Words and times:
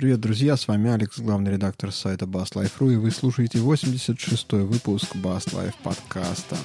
Привет, 0.00 0.20
друзья, 0.20 0.56
с 0.56 0.66
вами 0.66 0.90
Алекс, 0.90 1.18
главный 1.18 1.52
редактор 1.52 1.92
сайта 1.92 2.24
BassLife.ru, 2.24 2.94
и 2.94 2.96
вы 2.96 3.10
слушаете 3.10 3.58
86-й 3.58 4.64
выпуск 4.64 5.14
Bass 5.14 5.52
Life 5.52 5.74
подкаста. 5.82 6.56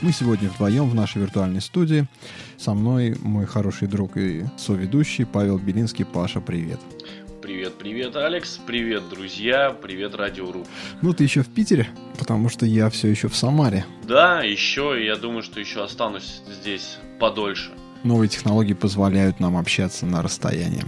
Мы 0.00 0.12
сегодня 0.12 0.48
вдвоем 0.48 0.88
в 0.88 0.94
нашей 0.94 1.20
виртуальной 1.20 1.60
студии. 1.60 2.06
Со 2.56 2.72
мной 2.72 3.18
мой 3.20 3.44
хороший 3.44 3.86
друг 3.86 4.16
и 4.16 4.46
соведущий 4.56 5.26
Павел 5.26 5.58
Белинский. 5.58 6.06
Паша, 6.06 6.40
привет. 6.40 6.80
Привет, 7.78 8.16
Алекс, 8.16 8.58
привет, 8.66 9.08
друзья, 9.10 9.70
привет, 9.70 10.14
Радио.ру. 10.14 10.66
Ну, 11.02 11.12
ты 11.12 11.24
еще 11.24 11.42
в 11.42 11.48
Питере, 11.48 11.86
потому 12.18 12.48
что 12.48 12.64
я 12.64 12.88
все 12.88 13.08
еще 13.08 13.28
в 13.28 13.36
Самаре. 13.36 13.84
Да, 14.04 14.42
еще, 14.42 15.00
и 15.00 15.04
я 15.04 15.16
думаю, 15.16 15.42
что 15.42 15.60
еще 15.60 15.84
останусь 15.84 16.40
здесь 16.48 16.96
подольше. 17.20 17.70
Новые 18.02 18.30
технологии 18.30 18.72
позволяют 18.72 19.40
нам 19.40 19.58
общаться 19.58 20.06
на 20.06 20.22
расстоянии. 20.22 20.84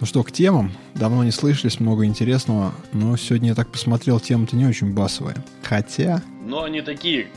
Ну 0.00 0.06
что, 0.06 0.22
к 0.22 0.32
темам. 0.32 0.72
Давно 0.94 1.24
не 1.24 1.30
слышались, 1.30 1.78
много 1.78 2.06
интересного, 2.06 2.72
но 2.92 3.16
сегодня 3.18 3.50
я 3.50 3.54
так 3.54 3.70
посмотрел, 3.70 4.18
темы-то 4.18 4.56
не 4.56 4.64
очень 4.64 4.94
басовые. 4.94 5.36
Хотя... 5.62 6.22
Но 6.42 6.62
они 6.62 6.80
такие, 6.80 7.28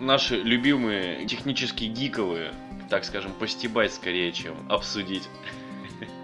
наши 0.00 0.36
любимые, 0.36 1.26
технически 1.26 1.84
гиковые, 1.84 2.52
так 2.90 3.04
скажем, 3.04 3.32
постебать 3.38 3.94
скорее, 3.94 4.32
чем 4.32 4.54
обсудить. 4.68 5.22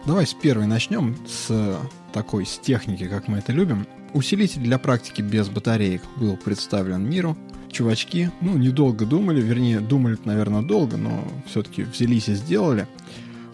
Давай 0.05 0.27
с 0.27 0.35
первой 0.35 0.67
начнем, 0.67 1.17
с 1.29 1.79
такой, 2.13 2.45
с 2.45 2.59
техники, 2.59 3.07
как 3.07 3.29
мы 3.29 3.39
это 3.39 3.53
любим. 3.53 3.87
Усилитель 4.15 4.61
для 4.61 4.79
практики 4.79 5.23
без 5.23 5.49
батареек 5.49 6.03
был 6.17 6.37
представлен 6.37 7.09
миру. 7.09 7.39
Чувачки, 7.71 8.33
ну, 8.41 8.59
недолго 8.59 9.07
думали, 9.07 9.41
вернее, 9.41 9.79
думали, 9.79 10.19
наверное, 10.25 10.63
долго, 10.63 10.97
но 10.97 11.25
все-таки 11.47 11.85
взялись 11.85 12.29
и 12.29 12.35
сделали. 12.35 12.89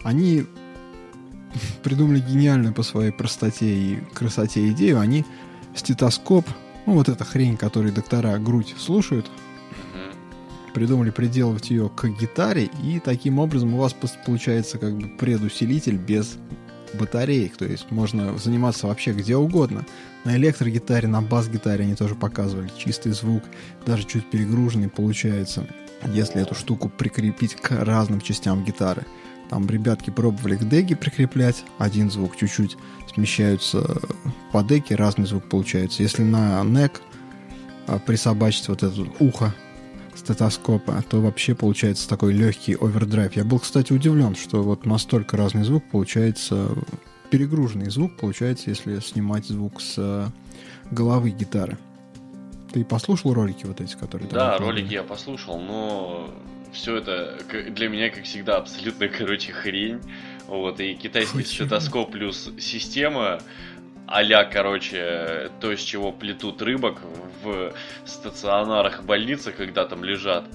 Они 0.03 0.45
придумали 1.83 2.19
гениальную 2.19 2.73
по 2.73 2.81
своей 2.81 3.11
простоте 3.11 3.67
и 3.67 3.99
красоте 4.15 4.69
идею. 4.71 4.99
Они 4.99 5.25
стетоскоп, 5.75 6.47
ну, 6.87 6.93
вот 6.93 7.09
эта 7.09 7.25
хрень, 7.25 7.57
которой 7.57 7.91
доктора 7.91 8.39
грудь 8.39 8.73
слушают, 8.75 9.29
придумали 10.73 11.09
приделывать 11.09 11.69
ее 11.69 11.89
к 11.89 12.07
гитаре, 12.07 12.69
и 12.83 12.99
таким 12.99 13.39
образом 13.39 13.73
у 13.73 13.77
вас 13.77 13.95
получается 14.25 14.77
как 14.77 14.97
бы 14.97 15.07
предусилитель 15.07 15.97
без 15.97 16.37
батареек, 16.93 17.57
то 17.57 17.65
есть 17.65 17.91
можно 17.91 18.37
заниматься 18.37 18.87
вообще 18.87 19.13
где 19.13 19.35
угодно. 19.35 19.85
На 20.23 20.35
электрогитаре, 20.35 21.07
на 21.07 21.21
бас-гитаре 21.21 21.83
они 21.85 21.95
тоже 21.95 22.15
показывали 22.15 22.71
чистый 22.77 23.11
звук, 23.11 23.43
даже 23.85 24.05
чуть 24.05 24.29
перегруженный 24.29 24.89
получается, 24.89 25.67
если 26.07 26.41
эту 26.41 26.55
штуку 26.55 26.89
прикрепить 26.89 27.55
к 27.55 27.71
разным 27.71 28.21
частям 28.21 28.63
гитары. 28.63 29.05
Там 29.49 29.67
ребятки 29.67 30.11
пробовали 30.11 30.55
к 30.55 30.67
деге 30.67 30.95
прикреплять, 30.95 31.63
один 31.79 32.11
звук 32.11 32.37
чуть-чуть 32.37 32.77
смещаются 33.13 33.99
по 34.51 34.63
деке, 34.63 34.95
разный 34.95 35.25
звук 35.25 35.49
получается. 35.49 36.03
Если 36.03 36.21
на 36.21 36.63
нек 36.63 37.01
а, 37.87 37.97
присобачить 37.97 38.67
вот 38.67 38.83
это 38.83 39.07
ухо 39.19 39.55
стетоскопа, 40.29 41.03
то 41.09 41.21
вообще 41.21 41.55
получается 41.55 42.07
такой 42.07 42.33
легкий 42.33 42.75
овердрайв. 42.79 43.35
Я 43.35 43.43
был, 43.43 43.59
кстати, 43.59 43.91
удивлен, 43.91 44.35
что 44.35 44.61
вот 44.61 44.85
настолько 44.85 45.37
разный 45.37 45.63
звук 45.63 45.83
получается, 45.89 46.69
перегруженный 47.31 47.89
звук 47.89 48.15
получается, 48.15 48.69
если 48.69 48.99
снимать 48.99 49.45
звук 49.45 49.81
с 49.81 49.95
э, 49.97 50.27
головы 50.91 51.31
гитары. 51.31 51.77
Ты 52.71 52.85
послушал 52.85 53.33
ролики 53.33 53.65
вот 53.65 53.81
эти, 53.81 53.95
которые 53.95 54.29
Да, 54.29 54.57
ролики 54.59 54.93
я 54.93 55.03
послушал, 55.03 55.59
но 55.59 56.29
все 56.71 56.97
это 56.97 57.39
для 57.71 57.89
меня, 57.89 58.11
как 58.11 58.25
всегда, 58.25 58.57
абсолютно, 58.57 59.07
короче, 59.17 59.51
хрень. 59.51 59.99
Вот, 60.47 60.79
и 60.79 60.93
китайский 60.93 61.39
Почему? 61.39 61.67
стетоскоп 61.67 62.11
плюс 62.11 62.51
система 62.59 63.39
а 64.11 64.43
короче, 64.43 65.51
то, 65.61 65.71
из 65.71 65.81
чего 65.81 66.11
плетут 66.11 66.63
рыбок 66.63 66.99
в 67.43 67.73
стационарах 68.05 69.03
больницах, 69.03 69.55
когда 69.55 69.85
там 69.85 70.03
лежат 70.03 70.45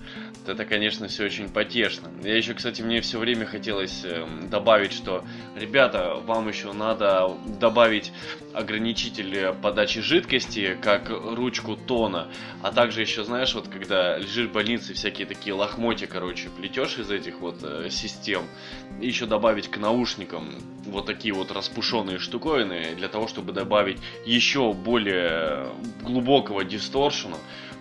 это, 0.49 0.65
конечно, 0.65 1.09
все 1.09 1.25
очень 1.25 1.49
потешно. 1.49 2.11
Я 2.23 2.37
еще, 2.37 2.55
кстати, 2.55 2.83
мне 2.83 3.01
все 3.01 3.19
время 3.19 3.47
хотелось 3.47 4.05
эм, 4.05 4.49
добавить, 4.51 4.93
что, 4.93 5.25
ребята, 5.57 6.15
вам 6.27 6.49
еще 6.49 6.73
надо 6.73 7.33
добавить 7.59 8.13
ограничитель 8.53 9.55
подачи 9.55 10.01
жидкости, 10.01 10.77
как 10.81 11.09
ручку 11.09 11.77
тона, 11.77 12.29
а 12.63 12.73
также 12.73 13.01
еще, 13.01 13.25
знаешь, 13.25 13.55
вот 13.55 13.69
когда 13.69 14.19
лежишь 14.19 14.49
в 14.49 14.53
больнице, 14.53 14.95
всякие 14.95 15.27
такие 15.27 15.55
лохмотья, 15.55 16.07
короче, 16.07 16.49
плетешь 16.51 16.99
из 16.99 17.11
этих 17.11 17.41
вот 17.41 17.63
э, 17.63 17.89
систем, 17.91 18.45
и 19.01 19.07
еще 19.07 19.27
добавить 19.27 19.69
к 19.69 19.79
наушникам 19.79 20.55
вот 20.85 21.07
такие 21.07 21.35
вот 21.35 21.51
распушенные 21.51 22.19
штуковины, 22.19 22.95
для 22.97 23.09
того, 23.09 23.27
чтобы 23.27 23.44
добавить 23.53 23.99
еще 24.25 24.73
более 24.73 25.69
глубокого 26.03 26.65
дисторшена, 26.65 27.37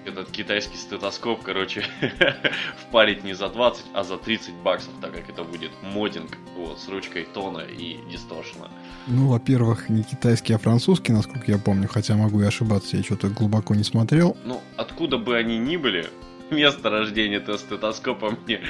этот 0.06 0.32
китайский 0.32 0.78
стетоскоп, 0.78 1.42
короче, 1.44 1.86
впарить 2.78 3.24
не 3.24 3.34
за 3.34 3.50
20, 3.50 3.86
а 3.94 4.04
за 4.04 4.18
30 4.18 4.54
баксов, 4.56 4.92
так 5.02 5.14
как 5.14 5.30
это 5.30 5.44
будет 5.44 5.72
модинг 5.82 6.38
вот, 6.58 6.80
с 6.80 6.88
ручкой 6.90 7.26
тона 7.34 7.60
и 7.60 8.00
дисторшена. 8.12 8.70
Ну, 9.08 9.28
во-первых, 9.28 9.90
не 9.90 10.04
китайский, 10.04 10.54
а 10.54 10.58
французский, 10.58 11.14
насколько 11.14 11.52
я 11.52 11.58
помню, 11.58 11.88
хотя 11.88 12.16
могу 12.16 12.42
и 12.42 12.46
ошибаться, 12.46 12.98
я 12.98 13.04
что-то 13.04 13.30
глубоко 13.30 13.76
не 13.76 13.84
смотрел. 13.84 14.38
Ну, 14.44 14.62
откуда 14.78 15.18
бы 15.18 15.38
они 15.38 15.58
ни 15.58 15.78
были, 15.78 16.10
место 16.56 16.90
рождения 16.90 17.38
этого 17.38 17.58
стетоскопа 17.58 18.38
мне 18.46 18.62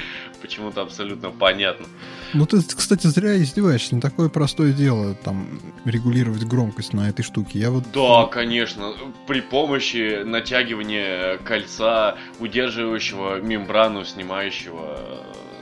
почему-то 0.42 0.82
абсолютно 0.82 1.30
понятно. 1.30 1.86
Ну 2.32 2.46
ты, 2.46 2.62
кстати, 2.62 3.06
зря 3.06 3.36
издеваешься. 3.36 3.94
Не 3.94 4.00
такое 4.00 4.28
простое 4.28 4.72
дело 4.72 5.14
там 5.14 5.60
регулировать 5.84 6.44
громкость 6.44 6.92
на 6.92 7.08
этой 7.08 7.22
штуке. 7.22 7.58
Я 7.58 7.70
вот... 7.70 7.84
Да, 7.92 8.26
конечно. 8.26 8.94
При 9.26 9.40
помощи 9.40 10.22
натягивания 10.24 11.38
кольца, 11.38 12.16
удерживающего 12.40 13.40
мембрану, 13.40 14.04
снимающего 14.04 14.98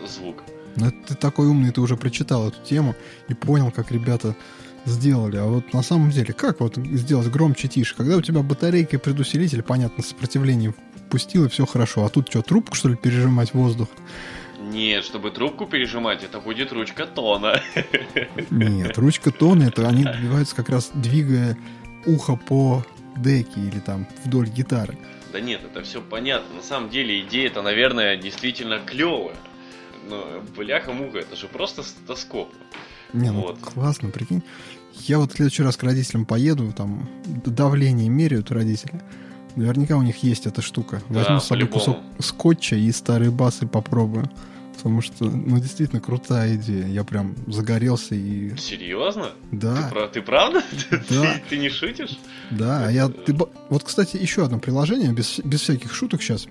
э, 0.03 0.07
звук. 0.07 0.43
Ну, 0.77 0.91
ты 0.91 1.15
такой 1.15 1.47
умный, 1.49 1.71
ты 1.71 1.81
уже 1.81 1.97
прочитал 1.97 2.49
эту 2.49 2.61
тему 2.63 2.95
и 3.29 3.35
понял, 3.35 3.71
как 3.71 3.93
ребята 3.93 4.35
сделали. 4.85 5.37
А 5.37 5.45
вот 5.45 5.73
на 5.73 5.83
самом 5.83 6.11
деле, 6.11 6.33
как 6.33 6.61
вот 6.61 6.77
сделать 6.77 7.29
громче, 7.29 7.69
тише? 7.69 7.95
Когда 7.95 8.17
у 8.17 8.23
тебя 8.23 8.43
батарейка 8.43 8.97
и 8.97 8.99
предусилитель, 8.99 9.63
понятно, 9.63 10.03
сопротивление 10.03 10.75
пустил, 11.13 11.45
и 11.45 11.49
все 11.51 11.67
хорошо. 11.67 12.07
А 12.07 12.09
тут 12.09 12.31
что, 12.31 12.41
трубку, 12.41 12.75
что 12.75 12.89
ли, 12.89 12.97
пережимать 12.97 13.53
воздух? 13.53 13.89
Нет, 14.59 15.05
чтобы 15.05 15.31
трубку 15.31 15.67
пережимать, 15.67 16.25
это 16.25 16.41
будет 16.41 16.73
ручка 16.73 17.07
тона. 17.07 17.61
Нет, 18.51 18.97
ручка 18.97 19.31
тона, 19.31 19.65
это 19.65 19.87
они 19.87 20.05
добиваются 20.05 20.57
как 20.57 20.71
раз 20.71 20.91
двигая 20.95 21.59
ухо 22.07 22.37
по 22.37 22.83
деке 23.15 23.61
или 23.61 23.79
там 23.79 24.07
вдоль 24.25 24.49
гитары. 24.49 24.97
Да 25.33 25.41
нет, 25.41 25.61
это 25.63 25.83
все 25.83 26.01
понятно. 26.01 26.57
На 26.57 26.63
самом 26.63 26.89
деле 26.89 27.21
идея 27.21 27.49
это, 27.49 27.61
наверное, 27.61 28.17
действительно 28.17 28.79
клевая. 28.79 29.37
Но 30.09 30.43
бляха-муха, 30.57 31.19
это 31.19 31.37
же 31.37 31.47
просто 31.47 31.83
стетоскоп. 31.83 32.49
Не, 33.13 33.31
ну 33.31 33.43
вот. 33.43 33.59
классно, 33.61 34.09
прикинь. 34.09 34.43
Я 34.95 35.19
вот 35.19 35.33
в 35.33 35.37
следующий 35.37 35.63
раз 35.63 35.77
к 35.77 35.83
родителям 35.83 36.25
поеду, 36.25 36.73
там 36.73 37.07
давление 37.45 38.09
меряют 38.09 38.51
родители. 38.51 39.03
Наверняка 39.57 39.97
у 39.97 40.03
них 40.03 40.23
есть 40.23 40.47
эта 40.47 40.63
штука. 40.63 41.03
Да, 41.09 41.21
Возьму 41.21 41.41
с 41.41 41.45
собой 41.45 41.67
кусок 41.67 41.99
скотча 42.19 42.77
и 42.77 42.91
старые 42.93 43.31
басы 43.31 43.67
попробую. 43.67 44.31
Потому 44.77 45.01
что, 45.01 45.27
ну, 45.27 45.59
действительно 45.61 46.01
крутая 46.01 46.57
идея. 46.57 46.87
Я 46.87 47.05
прям 47.05 47.37
загорелся 47.47 48.17
и... 48.17 48.57
Серьезно? 48.57 49.31
Да. 49.53 49.91
Ты, 49.91 50.09
ты 50.15 50.23
правда? 50.23 50.63
Да. 50.91 50.99
Ты, 51.09 51.43
ты 51.51 51.59
не 51.59 51.69
шутишь? 51.69 52.19
Да, 52.51 52.91
я... 52.91 53.09
Ты, 53.09 53.37
вот, 53.69 53.85
кстати, 53.85 54.17
еще 54.17 54.45
одно 54.45 54.59
приложение, 54.59 55.13
без, 55.13 55.39
без 55.39 55.61
всяких 55.61 55.95
шуток 55.95 56.21
сейчас. 56.21 56.49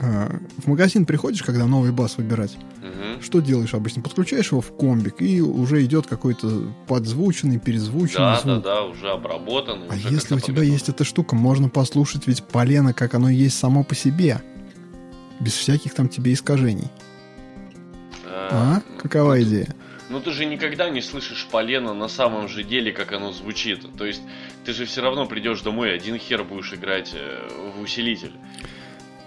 В 0.00 0.66
магазин 0.68 1.06
приходишь, 1.06 1.42
когда 1.42 1.66
новый 1.66 1.90
бас 1.90 2.18
выбирать. 2.18 2.56
Угу. 2.82 3.22
Что 3.22 3.40
делаешь 3.40 3.74
обычно? 3.74 4.00
Подключаешь 4.00 4.52
его 4.52 4.60
в 4.60 4.76
комбик, 4.76 5.20
и 5.20 5.40
уже 5.40 5.84
идет 5.84 6.06
какой-то 6.06 6.72
подзвученный, 6.86 7.58
перезвученный 7.58 8.34
да, 8.34 8.40
звук. 8.40 8.62
Да, 8.62 8.74
да, 8.74 8.82
уже 8.84 9.10
обработан. 9.10 9.80
А 9.90 9.94
уже 9.94 10.08
если 10.08 10.36
у 10.36 10.40
тебя 10.40 10.62
есть 10.62 10.88
эта 10.88 11.02
штука, 11.02 11.34
можно 11.34 11.68
послушать 11.68 12.28
ведь 12.28 12.44
полено, 12.44 12.94
как 12.94 13.14
оно 13.14 13.28
есть 13.28 13.58
само 13.58 13.82
по 13.82 13.96
себе. 13.96 14.40
Без 15.40 15.54
всяких 15.54 15.94
там 15.94 16.08
тебе 16.08 16.32
искажений. 16.32 16.88
А? 18.24 18.80
а? 18.80 19.00
Какова 19.00 19.34
ну, 19.34 19.42
идея? 19.42 19.74
Ну 20.10 20.20
ты 20.20 20.30
же 20.30 20.44
никогда 20.46 20.90
не 20.90 21.02
слышишь 21.02 21.48
полено 21.50 21.92
на 21.92 22.08
самом 22.08 22.48
же 22.48 22.62
деле, 22.62 22.92
как 22.92 23.12
оно 23.12 23.32
звучит. 23.32 23.84
То 23.96 24.06
есть 24.06 24.22
ты 24.64 24.72
же 24.72 24.86
все 24.86 25.02
равно 25.02 25.26
придешь 25.26 25.60
домой, 25.62 25.92
один 25.92 26.18
хер 26.18 26.44
будешь 26.44 26.72
играть 26.72 27.14
э, 27.14 27.48
в 27.76 27.80
усилитель. 27.80 28.32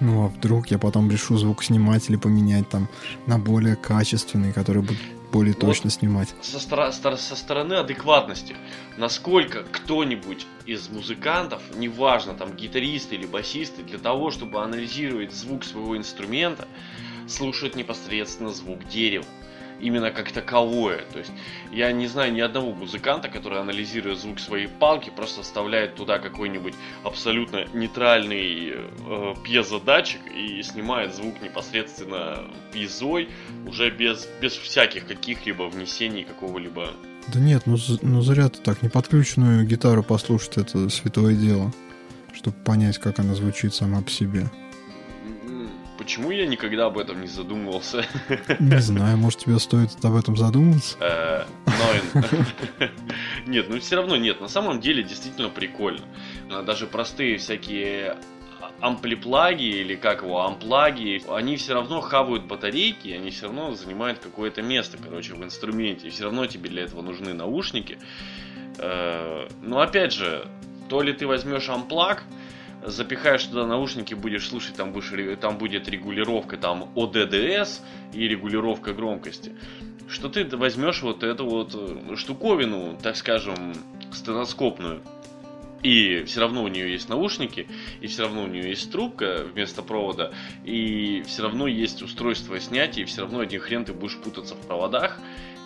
Ну, 0.02 0.26
а 0.26 0.28
вдруг 0.28 0.72
я 0.72 0.80
потом 0.80 1.10
решу 1.10 1.38
звук 1.38 1.64
снимать 1.64 2.10
или 2.10 2.18
поменять 2.18 2.68
там 2.68 2.90
на 3.28 3.38
более 3.38 3.76
качественный, 3.76 4.52
который 4.52 4.82
будет 4.82 5.00
более 5.32 5.54
ну, 5.54 5.68
точно 5.68 5.86
вот 5.86 5.94
снимать. 5.94 6.36
Со, 6.42 6.60
стор- 6.60 7.18
со 7.18 7.36
стороны 7.36 7.76
адекватности. 7.76 8.58
Насколько 8.98 9.64
кто-нибудь 9.64 10.46
из 10.66 10.90
музыкантов, 10.90 11.62
неважно, 11.76 12.34
там, 12.34 12.56
гитаристы 12.56 13.16
или 13.16 13.28
басисты, 13.28 13.84
для 13.84 14.00
того, 14.00 14.32
чтобы 14.32 14.62
анализировать 14.62 15.34
звук 15.34 15.64
своего 15.64 15.96
инструмента, 15.96 16.68
слушают 17.28 17.76
непосредственно 17.76 18.52
звук 18.52 18.86
дерева 18.90 19.26
именно 19.82 20.12
как 20.12 20.32
таковое. 20.32 21.04
То 21.12 21.20
есть 21.20 21.32
я 21.72 21.92
не 21.92 22.08
знаю 22.08 22.34
ни 22.34 22.42
одного 22.42 22.74
музыканта, 22.74 23.30
который 23.30 23.60
анализируя 23.60 24.16
звук 24.16 24.40
своей 24.40 24.68
палки, 24.68 25.12
просто 25.16 25.42
вставляет 25.42 25.96
туда 25.96 26.20
какой-нибудь 26.20 26.74
абсолютно 27.04 27.66
нейтральный 27.74 28.74
э, 28.74 29.36
пьезодатчик 29.44 30.22
и 30.34 30.62
снимает 30.64 31.16
звук 31.16 31.42
непосредственно 31.42 32.40
пьезой, 32.72 33.30
уже 33.66 33.90
без, 33.90 34.28
без 34.42 34.54
всяких 34.54 35.06
каких-либо 35.08 35.64
внесений 35.64 36.24
какого-либо. 36.24 36.92
Да 37.28 37.40
нет, 37.40 37.64
ну, 37.66 37.78
ну 38.02 38.22
зря 38.22 38.50
ты 38.50 38.60
так. 38.60 38.82
Неподключенную 38.82 39.66
гитару 39.66 40.04
послушать 40.04 40.58
это 40.58 40.90
святое 40.90 41.36
дело, 41.36 41.72
чтобы 42.34 42.56
понять, 42.58 42.98
как 42.98 43.20
она 43.20 43.36
звучит 43.36 43.74
сама 43.74 44.02
по 44.02 44.10
себе. 44.10 44.50
Почему 46.02 46.32
я 46.32 46.48
никогда 46.48 46.88
об 46.88 46.98
этом 46.98 47.22
не 47.22 47.28
задумывался? 47.28 48.04
Не 48.60 48.82
знаю, 48.82 49.18
может 49.18 49.42
тебе 49.42 49.60
стоит 49.60 49.92
об 50.04 50.16
этом 50.16 50.36
задуматься? 50.36 50.98
Э, 51.00 51.44
нет, 53.46 53.68
ну 53.70 53.80
все 53.80 53.98
равно 53.98 54.18
нет. 54.18 54.42
На 54.42 54.48
самом 54.48 54.80
деле 54.80 55.04
действительно 55.04 55.50
прикольно. 55.50 56.02
А, 56.50 56.64
даже 56.64 56.88
простые 56.88 57.38
всякие 57.38 58.18
амплиплаги 58.80 59.62
или 59.62 59.94
как 59.94 60.24
его, 60.24 60.44
амплаги, 60.44 61.22
они 61.30 61.56
все 61.58 61.76
равно 61.76 62.02
хавают 62.02 62.46
батарейки, 62.46 63.10
они 63.10 63.30
все 63.30 63.46
равно 63.46 63.76
занимают 63.76 64.18
какое-то 64.18 64.64
место, 64.64 64.98
короче, 64.98 65.36
в 65.36 65.44
инструменте. 65.44 66.08
И 66.08 66.10
все 66.10 66.24
равно 66.24 66.48
тебе 66.48 66.72
для 66.72 66.82
этого 66.82 67.04
нужны 67.04 67.36
наушники. 67.36 68.00
Э, 68.80 69.48
но 69.62 69.82
опять 69.82 70.14
же, 70.14 70.48
то 70.90 71.04
ли 71.04 71.14
ты 71.14 71.28
возьмешь 71.28 71.70
амплаг, 71.70 72.24
запихаешь 72.86 73.44
туда 73.44 73.66
наушники, 73.66 74.14
будешь 74.14 74.48
слушать, 74.48 74.76
там, 74.76 74.92
будешь, 74.92 75.40
там 75.40 75.58
будет 75.58 75.88
регулировка 75.88 76.58
там 76.58 76.92
ODDS 76.96 77.82
и 78.14 78.28
регулировка 78.28 78.94
громкости. 78.94 79.56
Что 80.10 80.30
ты 80.30 80.46
возьмешь 80.58 81.02
вот 81.02 81.24
эту 81.24 81.46
вот 81.46 81.74
э, 81.74 82.16
штуковину, 82.16 82.98
так 83.02 83.16
скажем, 83.16 83.74
стеноскопную, 84.12 85.02
и 85.84 86.24
все 86.26 86.42
равно 86.42 86.64
у 86.64 86.68
нее 86.68 86.92
есть 86.92 87.10
наушники, 87.10 87.68
и 88.02 88.08
все 88.08 88.24
равно 88.24 88.44
у 88.44 88.48
нее 88.48 88.70
есть 88.70 88.92
трубка 88.92 89.46
вместо 89.52 89.82
провода, 89.82 90.32
и 90.64 91.24
все 91.26 91.44
равно 91.44 91.68
есть 91.68 92.02
устройство 92.02 92.60
снятия, 92.60 93.04
и 93.04 93.06
все 93.06 93.22
равно 93.22 93.40
один 93.40 93.62
хрен 93.62 93.86
ты 93.86 93.94
будешь 93.94 94.18
путаться 94.18 94.56
в 94.56 94.68
проводах, 94.68 95.20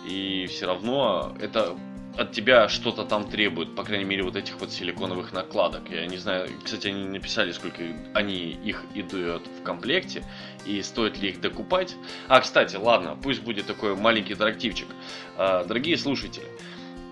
и 0.08 0.46
все 0.48 0.66
равно 0.66 1.36
это 1.40 1.76
от 2.18 2.32
тебя 2.32 2.68
что-то 2.68 3.04
там 3.04 3.28
требуют, 3.28 3.74
по 3.74 3.84
крайней 3.84 4.04
мере, 4.04 4.22
вот 4.22 4.36
этих 4.36 4.58
вот 4.60 4.72
силиконовых 4.72 5.32
накладок. 5.32 5.90
Я 5.90 6.06
не 6.06 6.16
знаю, 6.16 6.48
кстати, 6.62 6.88
они 6.88 7.04
написали, 7.04 7.52
сколько 7.52 7.82
они 8.14 8.50
их 8.52 8.84
идут 8.94 9.46
в 9.46 9.62
комплекте, 9.62 10.24
и 10.64 10.82
стоит 10.82 11.18
ли 11.18 11.30
их 11.30 11.40
докупать. 11.40 11.94
А, 12.28 12.40
кстати, 12.40 12.76
ладно, 12.76 13.16
пусть 13.22 13.42
будет 13.42 13.66
такой 13.66 13.94
маленький 13.96 14.32
интерактивчик. 14.32 14.88
А, 15.36 15.64
дорогие 15.64 15.96
слушатели, 15.96 16.46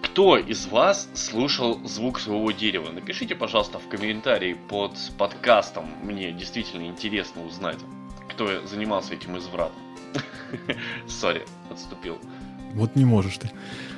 кто 0.02 0.36
из 0.36 0.66
вас 0.66 1.08
слушал 1.14 1.80
звук 1.84 2.20
своего 2.20 2.50
дерева? 2.52 2.90
Напишите, 2.90 3.34
пожалуйста, 3.34 3.78
в 3.78 3.88
комментарии 3.88 4.54
под 4.68 4.92
подкастом. 5.18 5.90
Мне 6.02 6.32
действительно 6.32 6.86
интересно 6.86 7.44
узнать, 7.44 7.78
кто 8.28 8.66
занимался 8.66 9.14
этим 9.14 9.36
извратом. 9.38 9.76
Сори, 11.08 11.44
отступил. 11.70 12.18
Вот 12.75 12.97
не 12.97 13.05
можешь 13.05 13.38
ты. 13.38 13.50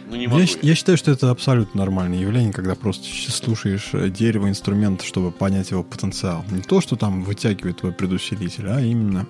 Ну, 0.08 0.17
не 0.17 0.26
могу. 0.26 0.40
Я, 0.40 0.46
я 0.62 0.75
считаю, 0.75 0.96
что 0.96 1.11
это 1.11 1.31
абсолютно 1.31 1.81
нормальное 1.81 2.19
явление, 2.19 2.52
когда 2.52 2.75
просто 2.75 3.05
слушаешь 3.31 3.90
э, 3.93 4.08
дерево, 4.08 4.49
инструмент, 4.49 5.02
чтобы 5.02 5.32
понять 5.32 5.70
его 5.70 5.82
потенциал. 5.82 6.44
Не 6.50 6.62
то, 6.62 6.81
что 6.81 6.96
там 6.96 7.23
вытягивает 7.23 7.78
твой 7.78 7.93
предусилитель, 7.93 8.69
а 8.69 8.81
именно... 8.81 9.26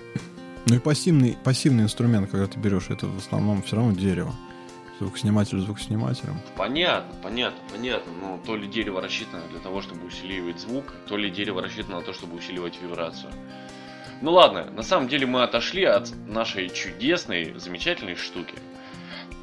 Ну 0.67 0.75
и 0.75 0.79
пассивный, 0.81 1.39
пассивный 1.45 1.85
инструмент, 1.85 2.29
когда 2.29 2.47
ты 2.49 2.59
берешь, 2.59 2.91
это 2.91 3.07
в 3.07 3.17
основном 3.19 3.63
все 3.63 3.77
равно 3.77 3.93
дерево. 3.93 4.35
Звукосниматель 4.99 5.61
звукоснимателем. 5.61 6.41
Понятно, 6.57 7.15
понятно, 7.23 7.61
понятно. 7.71 8.13
Но 8.21 8.41
то 8.45 8.57
ли 8.57 8.67
дерево 8.67 9.01
рассчитано 9.01 9.43
для 9.51 9.61
того, 9.61 9.83
чтобы 9.83 10.07
усиливать 10.07 10.59
звук, 10.59 10.93
то 11.07 11.17
ли 11.17 11.31
дерево 11.31 11.63
рассчитано 11.63 11.97
на 11.97 12.03
то, 12.03 12.13
чтобы 12.13 12.37
усиливать 12.37 12.81
вибрацию. 12.83 13.31
Ну 14.23 14.33
ладно, 14.33 14.71
на 14.71 14.83
самом 14.83 15.09
деле 15.09 15.27
мы 15.27 15.43
отошли 15.43 15.85
от 15.85 16.11
нашей 16.27 16.71
чудесной, 16.71 17.55
замечательной 17.59 18.17
штуки. 18.17 18.55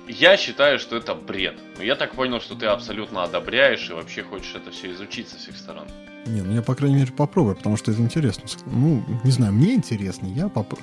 Я 0.08 0.36
считаю, 0.38 0.80
что 0.80 0.98
это 0.98 1.16
бред. 1.16 1.56
Но 1.78 1.84
я 1.84 1.96
так 1.96 2.14
понял, 2.14 2.42
что 2.42 2.56
ты 2.56 2.66
абсолютно 2.66 3.24
одобряешь 3.24 3.90
и 3.90 3.94
вообще 3.94 4.24
хочешь 4.24 4.54
это 4.56 4.72
все 4.72 4.92
изучить 4.92 5.30
со 5.30 5.38
всех 5.38 5.56
сторон. 5.56 5.88
Не, 6.26 6.42
ну 6.42 6.54
я, 6.54 6.62
по 6.62 6.76
крайней 6.76 6.98
мере, 6.98 7.12
попробую, 7.12 7.56
потому 7.56 7.78
что 7.78 7.92
это 7.92 8.02
интересно. 8.02 8.44
Ну, 8.66 9.04
не 9.24 9.32
знаю, 9.32 9.54
мне 9.54 9.74
интересно. 9.74 10.28
Я, 10.28 10.50
поп... 10.50 10.74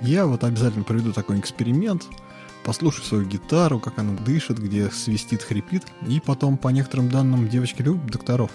я 0.00 0.26
вот 0.26 0.44
обязательно 0.44 0.84
проведу 0.84 1.12
такой 1.12 1.38
эксперимент, 1.38 2.04
послушаю 2.64 3.04
свою 3.04 3.24
гитару, 3.24 3.78
как 3.78 3.98
она 3.98 4.12
дышит, 4.12 4.58
где 4.58 4.90
свистит, 4.90 5.42
хрипит, 5.42 5.82
и 6.08 6.20
потом, 6.20 6.56
по 6.56 6.68
некоторым 6.68 7.10
данным, 7.10 7.48
девочки 7.48 7.82
любят 7.82 8.06
докторов. 8.06 8.50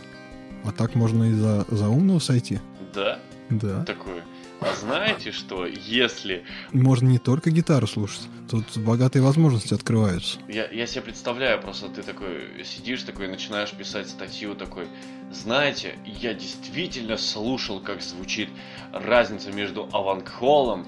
А 0.64 0.72
так 0.72 0.96
можно 0.96 1.26
и 1.26 1.34
за, 1.34 1.66
за 1.70 1.90
умного 1.90 2.20
сойти. 2.20 2.60
Да? 2.94 3.20
Да. 3.50 3.84
Такое. 3.86 4.24
А 4.62 4.76
знаете 4.76 5.32
что, 5.32 5.66
если... 5.66 6.46
Можно 6.72 7.08
не 7.08 7.18
только 7.18 7.50
гитару 7.50 7.88
слушать, 7.88 8.28
тут 8.48 8.78
богатые 8.78 9.24
возможности 9.24 9.74
открываются. 9.74 10.38
Я, 10.48 10.70
я 10.70 10.86
себе 10.86 11.02
представляю, 11.02 11.60
просто 11.60 11.90
ты 11.90 12.04
такой 12.04 12.64
сидишь 12.64 13.02
такой, 13.02 13.28
начинаешь 13.28 13.72
писать 13.72 14.08
статью 14.08 14.54
такой, 14.54 14.88
знаете, 15.32 15.98
я 16.06 16.36
действительно 16.36 17.18
слушал, 17.18 17.80
как 17.80 18.04
звучит 18.04 18.50
разница 18.94 19.52
между 19.52 19.90
Авангхолом, 19.92 20.86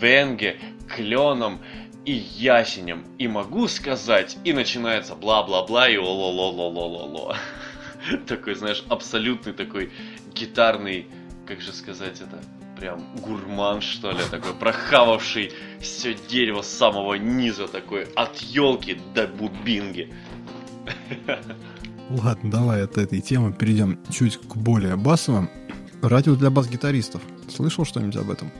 Венге, 0.00 0.60
Кленом 0.88 1.58
и 2.04 2.12
Ясенем. 2.12 3.04
И 3.18 3.26
могу 3.26 3.66
сказать, 3.66 4.38
и 4.44 4.52
начинается 4.52 5.16
бла-бла-бла 5.16 5.88
и 5.88 5.96
о-ло-ло-ло-ло-ло-ло. 5.96 7.36
Такой, 8.28 8.54
знаешь, 8.54 8.84
абсолютный 8.88 9.52
такой 9.52 9.90
гитарный, 10.32 11.08
как 11.44 11.60
же 11.60 11.72
сказать 11.72 12.20
это, 12.20 12.40
прям 12.76 13.02
гурман, 13.20 13.80
что 13.80 14.10
ли, 14.10 14.18
такой, 14.30 14.52
прохававший 14.52 15.52
все 15.80 16.14
дерево 16.14 16.62
с 16.62 16.68
самого 16.68 17.14
низа, 17.14 17.66
такой, 17.66 18.04
от 18.14 18.36
елки 18.38 18.98
до 19.14 19.26
бубинги. 19.26 20.12
Ладно, 22.10 22.50
давай 22.50 22.82
от 22.84 22.98
этой 22.98 23.20
темы 23.20 23.52
перейдем 23.52 23.98
чуть 24.10 24.36
к 24.36 24.56
более 24.56 24.96
басовым. 24.96 25.50
Радио 26.02 26.36
для 26.36 26.50
бас-гитаристов. 26.50 27.22
Слышал 27.48 27.84
что-нибудь 27.84 28.16
об 28.16 28.30
этом? 28.30 28.52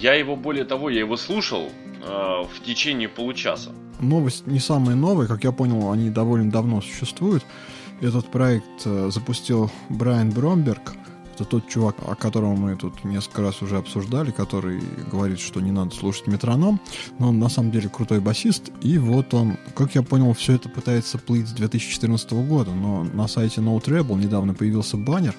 Я 0.00 0.14
его, 0.14 0.34
более 0.34 0.64
того, 0.64 0.88
я 0.88 1.00
его 1.00 1.16
слушал 1.16 1.68
э, 2.02 2.06
в 2.06 2.64
течение 2.64 3.08
получаса. 3.08 3.70
Новость 4.00 4.46
не 4.46 4.58
самая 4.58 4.96
новая, 4.96 5.26
как 5.26 5.44
я 5.44 5.52
понял, 5.52 5.92
они 5.92 6.08
довольно 6.08 6.50
давно 6.50 6.80
существуют. 6.80 7.44
Этот 8.00 8.30
проект 8.30 8.86
э, 8.86 9.10
запустил 9.10 9.70
Брайан 9.90 10.30
Бромберг, 10.30 10.94
это 11.34 11.44
тот 11.44 11.68
чувак, 11.68 11.96
о 12.06 12.14
котором 12.14 12.60
мы 12.60 12.76
тут 12.76 13.04
несколько 13.04 13.42
раз 13.42 13.62
уже 13.62 13.76
обсуждали, 13.78 14.30
который 14.30 14.80
говорит, 15.10 15.40
что 15.40 15.60
не 15.60 15.72
надо 15.72 15.94
слушать 15.94 16.26
метроном, 16.26 16.80
но 17.18 17.28
он 17.28 17.38
на 17.38 17.48
самом 17.48 17.70
деле 17.70 17.88
крутой 17.88 18.20
басист, 18.20 18.70
и 18.82 18.98
вот 18.98 19.32
он, 19.34 19.56
как 19.74 19.94
я 19.94 20.02
понял, 20.02 20.32
все 20.34 20.54
это 20.54 20.68
пытается 20.68 21.18
плыть 21.18 21.48
с 21.48 21.52
2014 21.52 22.32
года, 22.32 22.72
но 22.72 23.04
на 23.04 23.28
сайте 23.28 23.60
No 23.60 23.80
Treble 23.82 24.16
недавно 24.16 24.54
появился 24.54 24.96
баннер 24.96 25.34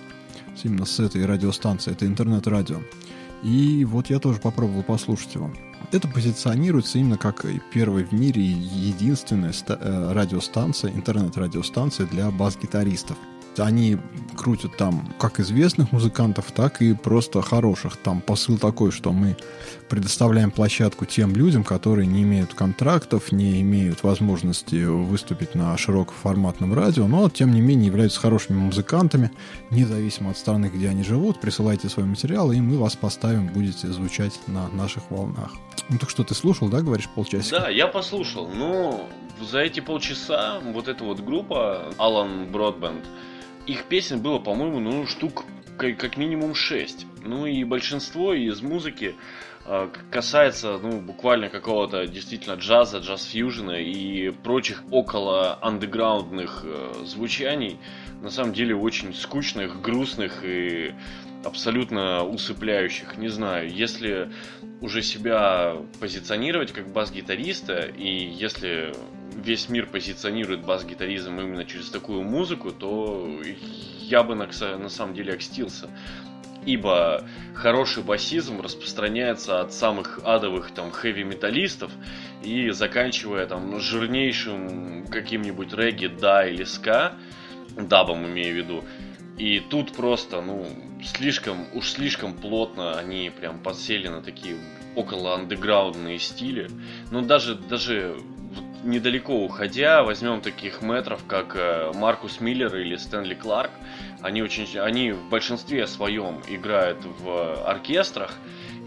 именно 0.63 0.85
с 0.85 0.99
этой 0.99 1.25
радиостанции, 1.25 1.91
это 1.91 2.05
интернет-радио, 2.05 2.81
и 3.43 3.85
вот 3.85 4.09
я 4.09 4.19
тоже 4.19 4.39
попробовал 4.39 4.83
послушать 4.83 5.33
его. 5.35 5.51
Это 5.91 6.07
позиционируется 6.07 6.99
именно 6.99 7.17
как 7.17 7.45
первая 7.73 8.05
в 8.05 8.11
мире 8.11 8.41
и 8.41 8.45
единственная 8.45 9.51
э, 9.67 10.11
радиостанция, 10.13 10.91
интернет-радиостанция 10.91 12.05
для 12.05 12.29
бас-гитаристов. 12.29 13.17
Они 13.57 13.97
крутят 14.37 14.77
там 14.77 15.13
как 15.19 15.39
известных 15.39 15.91
музыкантов, 15.91 16.51
так 16.51 16.81
и 16.81 16.93
просто 16.93 17.41
хороших. 17.41 17.97
Там 17.97 18.21
посыл 18.21 18.57
такой, 18.57 18.91
что 18.91 19.11
мы 19.11 19.37
предоставляем 19.89 20.51
площадку 20.51 21.05
тем 21.05 21.35
людям, 21.35 21.63
которые 21.63 22.07
не 22.07 22.23
имеют 22.23 22.53
контрактов, 22.53 23.31
не 23.31 23.61
имеют 23.61 24.03
возможности 24.03 24.83
выступить 24.85 25.53
на 25.53 25.77
широкоформатном 25.77 26.73
радио, 26.73 27.07
но 27.07 27.29
тем 27.29 27.53
не 27.53 27.61
менее 27.61 27.87
являются 27.87 28.19
хорошими 28.19 28.57
музыкантами, 28.57 29.31
независимо 29.69 30.31
от 30.31 30.37
страны, 30.37 30.71
где 30.73 30.89
они 30.89 31.03
живут. 31.03 31.41
Присылайте 31.41 31.89
свой 31.89 32.05
материал, 32.05 32.51
и 32.51 32.61
мы 32.61 32.77
вас 32.77 32.95
поставим, 32.95 33.47
будете 33.47 33.87
звучать 33.89 34.39
на 34.47 34.69
наших 34.69 35.11
волнах. 35.11 35.51
Ну 35.89 35.97
так 35.97 36.09
что, 36.09 36.23
ты 36.23 36.33
слушал, 36.33 36.69
да, 36.69 36.81
говоришь, 36.81 37.09
полчасика? 37.09 37.61
Да, 37.61 37.69
я 37.69 37.87
послушал, 37.87 38.47
но 38.47 39.07
за 39.41 39.59
эти 39.59 39.79
полчаса 39.79 40.59
вот 40.63 40.87
эта 40.87 41.03
вот 41.03 41.19
группа 41.19 41.93
Alan 41.97 42.49
Broadband 42.51 43.03
их 43.67 43.85
песен 43.85 44.21
было, 44.21 44.39
по-моему, 44.39 44.79
ну, 44.79 45.05
штук 45.07 45.45
как 45.77 46.17
минимум 46.17 46.53
6. 46.53 47.07
Ну 47.23 47.45
и 47.45 47.63
большинство 47.63 48.33
из 48.33 48.61
музыки 48.61 49.15
а, 49.65 49.91
касается, 50.11 50.77
ну, 50.77 50.99
буквально 50.99 51.49
какого-то 51.49 52.05
действительно 52.07 52.53
джаза, 52.53 52.97
джаз-фьюжена 52.99 53.79
и 53.79 54.29
прочих 54.29 54.83
около 54.91 55.57
андеграундных 55.61 56.61
э, 56.63 56.93
звучаний, 57.05 57.79
на 58.21 58.29
самом 58.29 58.53
деле 58.53 58.75
очень 58.75 59.13
скучных, 59.13 59.81
грустных 59.81 60.43
и 60.43 60.93
абсолютно 61.43 62.23
усыпляющих. 62.23 63.17
Не 63.17 63.29
знаю, 63.29 63.71
если 63.71 64.31
уже 64.81 65.01
себя 65.01 65.77
позиционировать 65.99 66.71
как 66.71 66.91
бас-гитариста, 66.91 67.81
и 67.81 68.09
если 68.09 68.93
весь 69.35 69.69
мир 69.69 69.85
позиционирует 69.85 70.65
бас-гитаризм 70.65 71.39
именно 71.39 71.65
через 71.65 71.89
такую 71.89 72.23
музыку, 72.23 72.71
то 72.71 73.29
я 73.99 74.23
бы 74.23 74.35
на, 74.35 74.47
на 74.77 74.89
самом 74.89 75.13
деле 75.13 75.33
окстился. 75.33 75.89
Ибо 76.63 77.27
хороший 77.55 78.03
басизм 78.03 78.61
распространяется 78.61 79.61
от 79.61 79.73
самых 79.73 80.19
адовых 80.23 80.71
там 80.71 80.91
хэви-металлистов 80.91 81.91
и 82.43 82.69
заканчивая 82.69 83.47
там 83.47 83.79
жирнейшим 83.79 85.07
каким-нибудь 85.07 85.73
регги, 85.73 86.05
да 86.05 86.47
или 86.47 86.63
ска, 86.63 87.13
дабом 87.75 88.27
имею 88.27 88.53
в 88.53 88.57
виду, 88.57 88.83
и 89.37 89.59
тут 89.59 89.93
просто, 89.93 90.39
ну, 90.41 90.67
слишком, 91.03 91.65
уж 91.73 91.89
слишком 91.89 92.33
плотно 92.33 92.97
они 92.99 93.31
прям 93.31 93.57
подсели 93.57 94.07
на 94.07 94.21
такие 94.21 94.55
около 94.95 95.33
андеграундные 95.33 96.19
стили. 96.19 96.69
Ну, 97.09 97.21
даже, 97.21 97.55
даже 97.55 98.17
недалеко 98.83 99.33
уходя, 99.43 100.03
возьмем 100.03 100.41
таких 100.41 100.81
метров, 100.81 101.21
как 101.27 101.55
э, 101.55 101.91
Маркус 101.95 102.39
Миллер 102.39 102.75
или 102.75 102.95
Стэнли 102.95 103.33
Кларк. 103.33 103.71
Они, 104.21 104.41
очень, 104.41 104.77
они 104.79 105.11
в 105.11 105.29
большинстве 105.29 105.87
своем 105.87 106.41
играют 106.47 106.99
в 107.19 107.63
оркестрах 107.67 108.35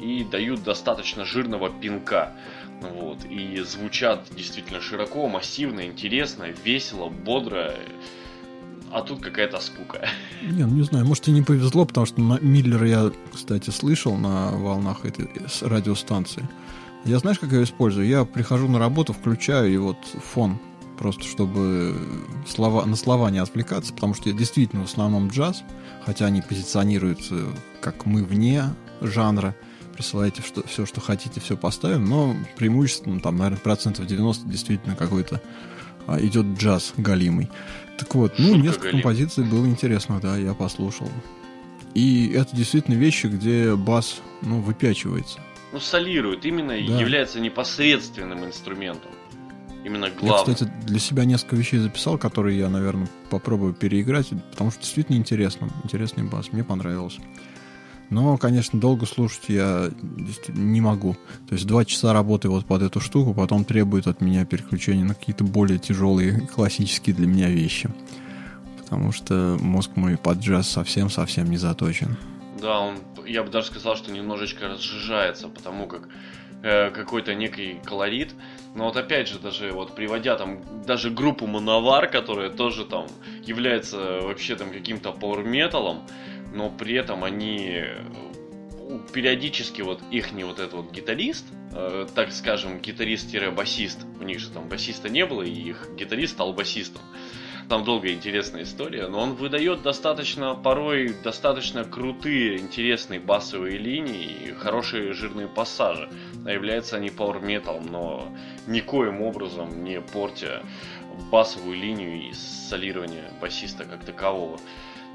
и 0.00 0.24
дают 0.24 0.62
достаточно 0.62 1.24
жирного 1.24 1.70
пинка. 1.70 2.32
Вот, 2.80 3.24
и 3.24 3.60
звучат 3.60 4.26
действительно 4.36 4.80
широко, 4.80 5.28
массивно, 5.28 5.86
интересно, 5.86 6.48
весело, 6.64 7.08
бодро 7.08 7.74
а 8.94 9.02
тут 9.02 9.20
какая-то 9.20 9.58
скука. 9.58 10.08
Не, 10.40 10.64
ну 10.64 10.76
не 10.76 10.82
знаю, 10.82 11.04
может 11.04 11.26
и 11.26 11.32
не 11.32 11.42
повезло, 11.42 11.84
потому 11.84 12.06
что 12.06 12.20
на 12.20 12.38
Миллера 12.38 12.86
я, 12.86 13.10
кстати, 13.32 13.70
слышал 13.70 14.16
на 14.16 14.52
волнах 14.52 15.04
этой 15.04 15.28
радиостанции. 15.62 16.48
Я 17.04 17.18
знаешь, 17.18 17.38
как 17.38 17.52
я 17.52 17.62
использую? 17.62 18.06
Я 18.06 18.24
прихожу 18.24 18.66
на 18.68 18.78
работу, 18.78 19.12
включаю 19.12 19.72
и 19.72 19.76
вот 19.76 19.98
фон, 20.32 20.58
просто 20.98 21.24
чтобы 21.24 21.94
слова, 22.46 22.86
на 22.86 22.96
слова 22.96 23.30
не 23.30 23.38
отвлекаться, 23.38 23.92
потому 23.92 24.14
что 24.14 24.30
я 24.30 24.34
действительно 24.34 24.82
в 24.82 24.86
основном 24.86 25.28
джаз, 25.28 25.64
хотя 26.06 26.26
они 26.26 26.40
позиционируются 26.40 27.48
как 27.82 28.06
мы 28.06 28.24
вне 28.24 28.64
жанра, 29.02 29.54
присылайте 29.94 30.40
что, 30.40 30.66
все, 30.66 30.86
что 30.86 31.02
хотите, 31.02 31.40
все 31.40 31.58
поставим, 31.58 32.06
но 32.06 32.34
преимущественно, 32.56 33.20
там, 33.20 33.36
наверное, 33.36 33.60
процентов 33.60 34.06
90 34.06 34.48
действительно 34.48 34.96
какой-то 34.96 35.42
а, 36.06 36.18
идет 36.20 36.58
джаз 36.58 36.94
галимый. 36.96 37.50
Так 37.98 38.14
вот, 38.14 38.38
ну, 38.38 38.46
Шутка 38.46 38.62
несколько 38.62 38.84
галим. 38.84 39.02
композиций 39.02 39.44
было 39.44 39.66
интересно, 39.66 40.20
да, 40.20 40.38
я 40.38 40.54
послушал. 40.54 41.10
И 41.92 42.32
это 42.34 42.56
действительно 42.56 42.94
вещи, 42.94 43.26
где 43.26 43.76
бас, 43.76 44.20
ну, 44.40 44.60
выпячивается. 44.60 45.40
Ну, 45.74 45.80
солирует, 45.80 46.46
именно 46.46 46.68
да. 46.68 47.00
является 47.00 47.40
непосредственным 47.40 48.44
инструментом. 48.44 49.10
Именно 49.84 50.08
главным. 50.08 50.50
Я, 50.50 50.54
кстати, 50.54 50.70
для 50.86 51.00
себя 51.00 51.24
несколько 51.24 51.56
вещей 51.56 51.80
записал, 51.80 52.16
которые 52.16 52.56
я, 52.60 52.68
наверное, 52.68 53.08
попробую 53.28 53.74
переиграть, 53.74 54.28
потому 54.52 54.70
что 54.70 54.82
действительно 54.82 55.16
интересно. 55.16 55.68
Интересный 55.82 56.22
бас, 56.22 56.52
мне 56.52 56.62
понравилось. 56.62 57.18
Но, 58.08 58.36
конечно, 58.38 58.78
долго 58.78 59.04
слушать 59.04 59.46
я 59.48 59.90
не 60.46 60.80
могу. 60.80 61.14
То 61.48 61.54
есть 61.54 61.66
два 61.66 61.84
часа 61.84 62.12
работы 62.12 62.48
вот 62.48 62.66
под 62.66 62.82
эту 62.82 63.00
штуку, 63.00 63.34
потом 63.34 63.64
требует 63.64 64.06
от 64.06 64.20
меня 64.20 64.44
переключения 64.44 65.04
на 65.04 65.14
какие-то 65.14 65.42
более 65.42 65.80
тяжелые, 65.80 66.42
классические 66.54 67.16
для 67.16 67.26
меня 67.26 67.48
вещи. 67.50 67.90
Потому 68.78 69.10
что 69.10 69.58
мозг 69.60 69.90
мой 69.96 70.16
под 70.18 70.38
джаз 70.38 70.68
совсем-совсем 70.68 71.50
не 71.50 71.56
заточен. 71.56 72.16
Да, 72.64 72.80
он, 72.80 73.00
я 73.26 73.42
бы 73.42 73.50
даже 73.50 73.66
сказал, 73.66 73.94
что 73.94 74.10
немножечко 74.10 74.68
разжижается, 74.68 75.48
потому 75.48 75.86
как 75.86 76.08
э, 76.62 76.90
какой-то 76.90 77.34
некий 77.34 77.78
колорит. 77.84 78.32
Но 78.74 78.84
вот 78.84 78.96
опять 78.96 79.28
же, 79.28 79.38
даже 79.38 79.70
вот 79.72 79.94
приводя 79.94 80.34
там 80.36 80.62
даже 80.86 81.10
группу 81.10 81.46
Мановар, 81.46 82.06
которая 82.08 82.48
тоже 82.48 82.86
там 82.86 83.06
является 83.42 84.20
вообще 84.22 84.56
там 84.56 84.70
каким-то 84.72 85.12
пауэр-металом, 85.12 86.06
но 86.54 86.70
при 86.70 86.94
этом 86.94 87.22
они 87.22 87.68
э, 87.70 88.02
периодически 89.12 89.82
вот 89.82 90.00
их 90.10 90.32
не 90.32 90.44
вот 90.44 90.58
этот 90.58 90.72
вот 90.72 90.90
гитарист, 90.90 91.44
э, 91.72 92.06
так 92.14 92.32
скажем, 92.32 92.80
гитарист-басист, 92.80 94.06
у 94.18 94.24
них 94.24 94.38
же 94.38 94.48
там 94.48 94.70
басиста 94.70 95.10
не 95.10 95.26
было, 95.26 95.42
и 95.42 95.50
их 95.50 95.90
гитарист 95.98 96.32
стал 96.32 96.54
басистом. 96.54 97.02
Там 97.68 97.82
долгая 97.82 98.12
интересная 98.12 98.64
история, 98.64 99.06
но 99.08 99.20
он 99.20 99.34
выдает 99.34 99.82
достаточно, 99.82 100.54
порой 100.54 101.14
достаточно 101.24 101.84
крутые, 101.84 102.58
интересные 102.58 103.20
басовые 103.20 103.78
линии 103.78 104.48
и 104.48 104.52
хорошие 104.52 105.14
жирные 105.14 105.48
пассажи. 105.48 106.10
А 106.44 106.50
являются 106.50 106.96
они 106.96 107.08
power 107.08 107.42
metal, 107.42 107.82
но 107.88 108.28
никоим 108.66 109.22
образом 109.22 109.82
не 109.82 110.00
портя 110.00 110.62
басовую 111.30 111.76
линию 111.76 112.28
и 112.28 112.32
солирование 112.34 113.30
басиста 113.40 113.84
как 113.84 114.04
такового. 114.04 114.58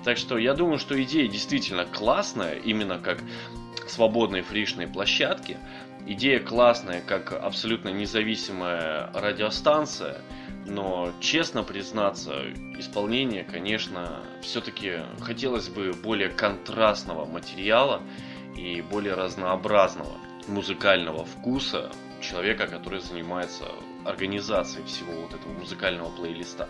Так 0.04 0.18
что 0.18 0.38
я 0.38 0.54
думаю, 0.54 0.80
что 0.80 1.02
идея 1.04 1.28
действительно 1.28 1.86
классная, 1.86 2.56
именно 2.56 3.00
как 3.00 3.20
свободной 3.88 4.42
фришной 4.42 4.88
площадки. 4.88 5.58
Идея 6.08 6.40
классная, 6.40 7.02
как 7.02 7.34
абсолютно 7.34 7.90
независимая 7.90 9.12
радиостанция. 9.14 10.22
Но, 10.66 11.12
честно 11.20 11.64
признаться, 11.64 12.44
исполнение, 12.78 13.44
конечно, 13.44 14.22
все-таки 14.42 15.00
хотелось 15.20 15.68
бы 15.68 15.94
более 15.94 16.30
контрастного 16.30 17.26
материала 17.26 18.02
и 18.56 18.82
более 18.82 19.14
разнообразного 19.16 20.14
музыкального 20.48 21.26
вкуса 21.26 21.92
человека, 22.22 22.68
который 22.68 23.00
занимается 23.02 23.66
организации 24.06 24.82
всего 24.86 25.14
вот 25.22 25.34
этого 25.34 25.54
музыкального 25.54 26.10
плейлиста. 26.10 26.70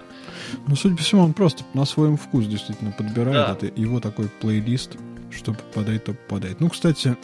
Ну, 0.67 0.75
судя 0.75 0.95
по 0.95 1.03
всему, 1.03 1.23
он 1.23 1.33
просто 1.33 1.63
на 1.73 1.85
своем 1.85 2.17
вкус 2.17 2.45
действительно 2.45 2.91
подбирает. 2.91 3.33
Да. 3.61 3.67
Это 3.67 3.79
его 3.79 3.99
такой 3.99 4.29
плейлист, 4.29 4.97
что 5.39 5.53
попадает, 5.53 6.03
то 6.03 6.13
попадает. 6.13 6.59
Ну, 6.59 6.69
кстати, 6.69 7.17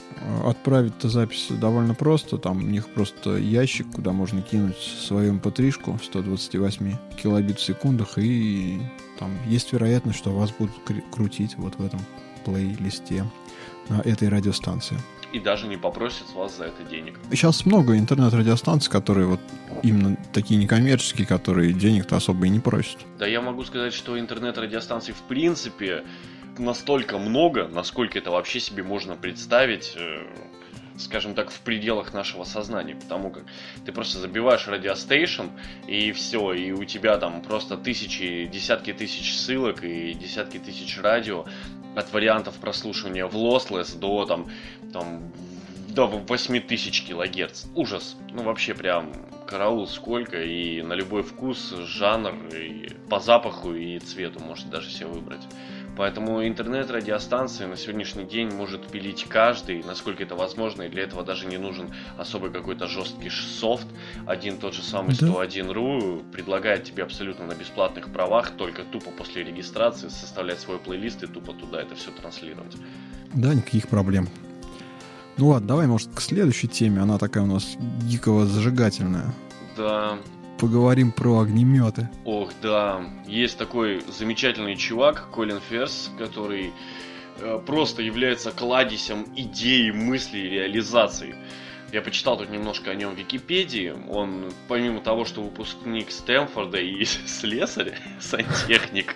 отправить-то 0.43 1.09
запись 1.09 1.47
довольно 1.49 1.93
просто. 1.93 2.37
Там 2.37 2.57
у 2.57 2.61
них 2.61 2.89
просто 2.89 3.37
ящик, 3.37 3.87
куда 3.93 4.11
можно 4.11 4.41
кинуть 4.41 4.77
свою 4.77 5.33
mp3 5.35 5.99
128 6.03 6.97
килобит 7.21 7.59
в 7.59 7.63
секундах, 7.63 8.17
и 8.17 8.79
там 9.19 9.31
есть 9.47 9.73
вероятность, 9.73 10.17
что 10.17 10.31
вас 10.31 10.51
будут 10.51 10.73
крутить 11.11 11.55
вот 11.57 11.75
в 11.77 11.85
этом 11.85 11.99
плейлисте 12.45 13.25
на 13.89 14.01
этой 14.01 14.29
радиостанции 14.29 14.97
и 15.35 15.39
даже 15.39 15.67
не 15.67 15.75
попросят 15.75 16.33
вас 16.33 16.57
за 16.57 16.65
это 16.65 16.83
денег. 16.89 17.19
Сейчас 17.29 17.65
много 17.65 17.97
интернет-радиостанций, 17.97 18.89
которые 18.89 19.27
вот 19.27 19.41
именно 19.83 20.17
такие 20.31 20.57
некоммерческие, 20.57 21.27
которые 21.27 21.73
денег-то 21.73 22.15
особо 22.15 22.45
и 22.45 22.49
не 22.49 22.61
просят. 22.61 22.99
Да 23.19 23.27
я 23.27 23.41
могу 23.41 23.65
сказать, 23.65 23.93
что 23.93 24.17
интернет-радиостанций 24.17 25.13
в 25.13 25.21
принципе 25.23 26.05
настолько 26.57 27.17
много, 27.17 27.67
насколько 27.67 28.17
это 28.17 28.31
вообще 28.31 28.59
себе 28.59 28.83
можно 28.83 29.15
представить 29.15 29.93
э, 29.95 30.25
скажем 30.97 31.35
так, 31.35 31.51
в 31.51 31.59
пределах 31.59 32.13
нашего 32.13 32.43
сознания, 32.43 32.95
потому 32.95 33.29
как 33.29 33.43
ты 33.85 33.91
просто 33.91 34.19
забиваешь 34.19 34.67
радиостейшн, 34.67 35.47
и 35.87 36.11
все, 36.11 36.53
и 36.53 36.71
у 36.71 36.83
тебя 36.85 37.17
там 37.17 37.41
просто 37.41 37.77
тысячи, 37.77 38.45
десятки 38.45 38.93
тысяч 38.93 39.35
ссылок 39.35 39.83
и 39.83 40.13
десятки 40.13 40.57
тысяч 40.57 40.97
радио, 40.99 41.45
от 41.95 42.11
вариантов 42.11 42.55
прослушивания 42.55 43.25
в 43.25 43.35
lossless 43.35 43.97
до 43.97 44.25
там, 44.25 44.49
там 44.91 45.31
до 45.89 46.07
8000 46.07 47.05
килогерц. 47.05 47.65
Ужас. 47.73 48.17
Ну, 48.31 48.43
вообще 48.43 48.73
прям 48.73 49.13
караул 49.47 49.87
сколько, 49.87 50.41
и 50.41 50.81
на 50.81 50.93
любой 50.93 51.23
вкус, 51.23 51.73
жанр, 51.77 52.33
и 52.53 52.89
по 53.09 53.19
запаху 53.19 53.73
и 53.73 53.99
цвету 53.99 54.41
можете 54.41 54.67
даже 54.69 54.89
себе 54.89 55.07
выбрать. 55.07 55.41
Поэтому 55.97 56.45
интернет-радиостанции 56.45 57.65
на 57.65 57.77
сегодняшний 57.77 58.25
день 58.25 58.51
может 58.51 58.85
пилить 58.87 59.25
каждый, 59.29 59.81
насколько 59.83 60.23
это 60.23 60.35
возможно, 60.35 60.83
и 60.83 60.89
для 60.89 61.03
этого 61.03 61.23
даже 61.23 61.47
не 61.47 61.57
нужен 61.57 61.93
особый 62.17 62.51
какой-то 62.51 62.87
жесткий 62.87 63.29
софт. 63.29 63.87
Один 64.25 64.57
тот 64.57 64.73
же 64.73 64.83
самый 64.83 65.15
да. 65.15 65.27
101.ru 65.27 66.29
предлагает 66.31 66.83
тебе 66.83 67.03
абсолютно 67.03 67.45
на 67.45 67.55
бесплатных 67.55 68.11
правах, 68.11 68.51
только 68.51 68.83
тупо 68.83 69.11
после 69.11 69.43
регистрации 69.43 70.09
составлять 70.09 70.59
свой 70.59 70.79
плейлист 70.79 71.23
и 71.23 71.27
тупо 71.27 71.53
туда 71.53 71.81
это 71.81 71.95
все 71.95 72.11
транслировать. 72.11 72.75
Да, 73.33 73.53
никаких 73.53 73.87
проблем. 73.87 74.27
Ну 75.37 75.49
ладно, 75.49 75.67
давай, 75.67 75.87
может, 75.87 76.09
к 76.13 76.21
следующей 76.21 76.67
теме. 76.67 77.01
Она 77.01 77.17
такая 77.17 77.43
у 77.43 77.47
нас 77.47 77.77
дикого 78.01 78.45
зажигательная. 78.45 79.33
Да, 79.75 80.17
поговорим 80.57 81.11
про 81.11 81.39
огнеметы. 81.39 82.09
Ох, 82.23 82.51
да. 82.61 83.05
Есть 83.27 83.57
такой 83.57 84.01
замечательный 84.07 84.75
чувак, 84.75 85.29
Колин 85.31 85.59
Ферс, 85.59 86.11
который 86.17 86.73
э, 87.39 87.59
просто 87.65 88.01
является 88.01 88.51
кладезем 88.51 89.25
идей, 89.35 89.91
мыслей, 89.91 90.49
реализации. 90.49 91.35
Я 91.91 92.01
почитал 92.01 92.37
тут 92.37 92.49
немножко 92.49 92.91
о 92.91 92.95
нем 92.95 93.13
в 93.13 93.17
Википедии. 93.17 93.93
Он, 94.09 94.51
помимо 94.67 94.99
того, 95.01 95.23
что 95.23 95.41
выпускник 95.41 96.11
Стэнфорда 96.11 96.77
и 96.79 97.05
слесарь, 97.05 97.93
сантехник, 98.19 99.15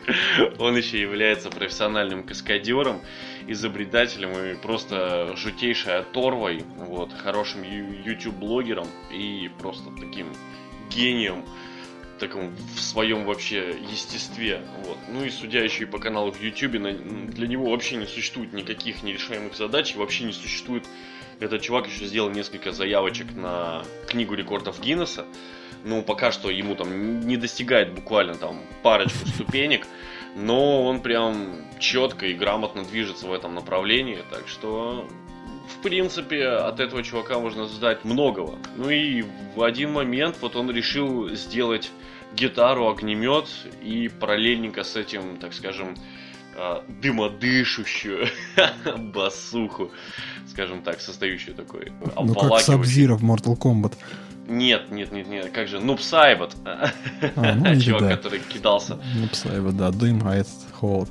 он 0.60 0.77
еще 0.77 1.01
является 1.01 1.50
профессиональным 1.50 2.24
каскадером, 2.24 3.01
изобретателем 3.48 4.31
и 4.31 4.55
просто 4.55 5.36
жутейшей 5.36 5.98
оторвой, 5.98 6.63
вот, 6.77 7.12
хорошим 7.12 7.63
YouTube-блогером 7.63 8.88
и 9.12 9.50
просто 9.60 9.89
таким 10.00 10.27
гением 10.89 11.46
таком 12.19 12.53
в 12.75 12.79
своем 12.79 13.25
вообще 13.25 13.75
естестве. 13.89 14.62
Вот. 14.84 14.98
Ну 15.08 15.24
и 15.24 15.29
судя 15.29 15.63
еще 15.63 15.84
и 15.84 15.88
по 15.88 16.00
каналу 16.00 16.31
в 16.31 16.41
YouTube, 16.41 16.74
для 16.74 17.48
него 17.48 17.72
вообще 17.72 17.96
не 17.96 18.05
существует 18.05 18.53
никаких 18.53 19.03
нерешаемых 19.03 19.55
задач, 19.55 19.96
вообще 19.96 20.25
не 20.25 20.34
существует 20.34 20.86
этот 21.39 21.62
чувак 21.62 21.88
еще 21.88 22.05
сделал 22.05 22.29
несколько 22.29 22.74
заявочек 22.74 23.34
на 23.34 23.84
книгу 24.08 24.34
рекордов 24.34 24.81
Гиннесса. 24.81 25.25
Ну, 25.86 26.03
пока 26.03 26.34
что 26.34 26.50
ему 26.50 26.75
там 26.75 27.22
не 27.25 27.38
достигает 27.38 27.93
буквально 27.93 28.36
там 28.36 28.62
парочку 28.84 29.25
ступенек, 29.29 29.88
но 30.36 30.84
он 30.84 31.01
прям 31.01 31.65
четко 31.79 32.25
и 32.25 32.34
грамотно 32.34 32.84
движется 32.84 33.27
в 33.27 33.34
этом 33.34 33.55
направлении, 33.55 34.19
так 34.29 34.50
что 34.50 35.08
в 35.69 35.81
принципе, 35.81 36.47
от 36.47 36.79
этого 36.79 37.03
чувака 37.03 37.39
можно 37.39 37.65
ждать 37.65 38.03
многого. 38.03 38.57
Ну 38.75 38.89
и 38.89 39.23
в 39.55 39.63
один 39.63 39.93
момент 39.93 40.38
вот 40.41 40.55
он 40.55 40.71
решил 40.71 41.29
сделать 41.29 41.91
гитару, 42.35 42.89
огнемет 42.89 43.47
и 43.81 44.07
параллельненько 44.07 44.83
с 44.83 44.95
этим, 44.95 45.38
так 45.38 45.53
скажем, 45.53 45.95
а, 46.57 46.83
дымодышущую 47.01 48.27
басуху, 49.13 49.91
скажем 50.51 50.81
так, 50.81 50.99
состоящую 50.99 51.55
такой 51.55 51.91
Ну 52.21 52.33
как 52.33 52.59
Сабзира 52.59 53.15
в 53.15 53.23
Mortal 53.23 53.57
Kombat. 53.57 53.93
Нет, 54.47 54.89
нет, 54.89 55.11
нет, 55.11 55.27
нет, 55.27 55.51
как 55.51 55.67
же, 55.67 55.79
Нуб 55.79 56.01
Сайбот. 56.01 56.55
А, 56.65 57.55
ну, 57.55 57.79
Чувак, 57.79 58.01
да. 58.01 58.09
который 58.09 58.39
кидался. 58.39 58.97
Нуб 59.15 59.35
Сайбот, 59.35 59.77
да, 59.77 59.91
дым, 59.91 60.21
а 60.25 60.35
этот 60.35 60.51
холод. 60.73 61.09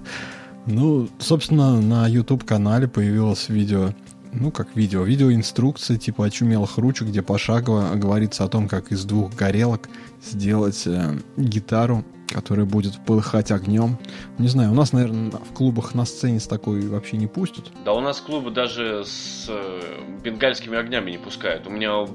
Ну, 0.67 1.09
собственно, 1.19 1.81
на 1.81 2.07
YouTube-канале 2.07 2.89
появилось 2.89 3.49
видео, 3.49 3.93
ну, 4.41 4.51
как 4.51 4.75
видео, 4.75 5.03
видеоинструкции 5.03 5.97
типа 5.97 6.27
очумелых 6.27 6.79
ручек, 6.79 7.09
где 7.09 7.23
пошагово 7.23 7.95
говорится 7.95 8.45
о 8.45 8.49
том, 8.49 8.69
как 8.69 8.93
из 8.93 9.05
двух 9.05 9.35
горелок 9.35 9.89
сделать 10.23 10.87
э, 10.87 11.19
гитару 11.37 12.05
который 12.29 12.65
будет 12.67 12.99
полыхать 13.07 13.51
огнем. 13.51 13.99
Не 14.39 14.49
знаю, 14.49 14.73
у 14.73 14.75
нас, 14.75 14.93
наверное, 14.93 15.31
в 15.31 15.55
клубах 15.55 15.95
на 15.95 16.05
сцене 16.05 16.41
с 16.41 16.47
такой 16.47 16.87
вообще 16.87 17.17
не 17.17 17.27
пустят. 17.27 17.71
Да, 17.85 17.95
у 17.95 18.01
нас 18.01 18.21
клубы 18.21 18.51
даже 18.51 19.05
с 19.07 19.47
э, 19.49 19.81
бенгальскими 20.23 20.77
огнями 20.77 21.11
не 21.11 21.19
пускают. 21.19 21.67
У 21.67 21.71
меня 21.71 22.07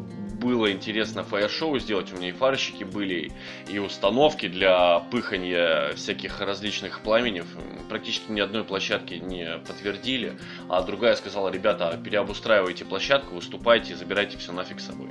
было 0.43 0.71
интересно 0.71 1.23
фаер-шоу 1.23 1.79
сделать, 1.79 2.12
у 2.13 2.17
меня 2.17 2.29
и 2.29 2.31
фарщики 2.31 2.83
были, 2.83 3.31
и 3.69 3.79
установки 3.79 4.47
для 4.47 5.00
пыхания 5.00 5.93
всяких 5.93 6.41
различных 6.41 7.00
пламенев. 7.00 7.45
Практически 7.89 8.31
ни 8.31 8.39
одной 8.39 8.63
площадки 8.63 9.15
не 9.15 9.57
подтвердили, 9.65 10.38
а 10.69 10.81
другая 10.83 11.15
сказала, 11.15 11.50
ребята, 11.50 12.00
переобустраивайте 12.03 12.85
площадку, 12.85 13.35
выступайте, 13.35 13.95
забирайте 13.95 14.38
все 14.38 14.51
нафиг 14.51 14.79
с 14.79 14.88
собой. 14.88 15.07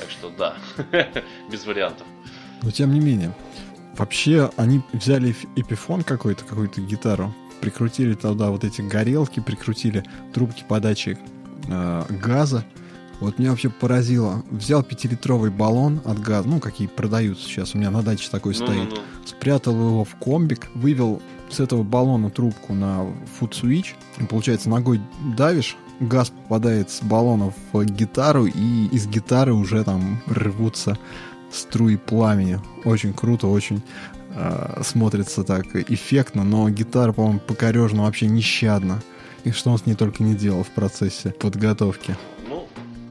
Так 0.00 0.10
что 0.10 0.30
да, 0.30 0.54
без 1.50 1.66
вариантов. 1.66 2.06
Но 2.62 2.70
тем 2.70 2.92
не 2.92 3.00
менее, 3.00 3.34
Вообще, 3.98 4.48
они 4.56 4.80
взяли 4.92 5.34
эпифон 5.56 6.04
какой-то, 6.04 6.44
какую-то 6.44 6.80
гитару, 6.80 7.34
прикрутили 7.60 8.14
туда 8.14 8.50
вот 8.50 8.62
эти 8.62 8.80
горелки, 8.80 9.40
прикрутили 9.40 10.04
трубки 10.32 10.64
подачи 10.68 11.18
э, 11.66 12.04
газа. 12.08 12.64
Вот 13.20 13.38
меня 13.38 13.50
вообще 13.50 13.68
поразило. 13.68 14.44
Взял 14.50 14.82
пятилитровый 14.82 15.50
баллон 15.50 16.00
от 16.04 16.20
газа, 16.20 16.48
ну, 16.48 16.60
какие 16.60 16.86
продаются 16.86 17.44
сейчас, 17.44 17.74
у 17.74 17.78
меня 17.78 17.90
на 17.90 18.02
даче 18.02 18.28
такой 18.30 18.54
ну, 18.58 18.64
стоит. 18.64 18.90
Ну, 18.90 18.96
ну. 18.96 19.26
Спрятал 19.26 19.74
его 19.74 20.04
в 20.04 20.14
комбик, 20.16 20.68
вывел 20.74 21.20
с 21.50 21.60
этого 21.60 21.82
баллона 21.82 22.30
трубку 22.30 22.74
на 22.74 23.06
фуд-свич. 23.38 23.96
Получается, 24.28 24.68
ногой 24.68 25.00
давишь, 25.36 25.76
газ 26.00 26.30
попадает 26.30 26.90
с 26.90 27.02
баллона 27.02 27.52
в 27.72 27.84
гитару, 27.84 28.46
и 28.46 28.86
из 28.92 29.06
гитары 29.06 29.52
уже 29.52 29.82
там 29.84 30.22
рвутся 30.26 30.98
струи 31.50 31.96
пламени. 31.96 32.60
Очень 32.84 33.12
круто, 33.14 33.48
очень 33.48 33.82
э, 34.34 34.82
смотрится 34.84 35.42
так 35.42 35.66
эффектно, 35.74 36.44
но 36.44 36.68
гитара, 36.70 37.12
по-моему, 37.12 37.40
покорежена 37.40 38.04
вообще 38.04 38.26
нещадно. 38.26 39.02
И 39.44 39.50
что 39.50 39.70
он 39.70 39.78
с 39.78 39.86
ней 39.86 39.94
только 39.94 40.22
не 40.22 40.34
делал 40.34 40.62
в 40.62 40.70
процессе 40.70 41.30
подготовки. 41.30 42.16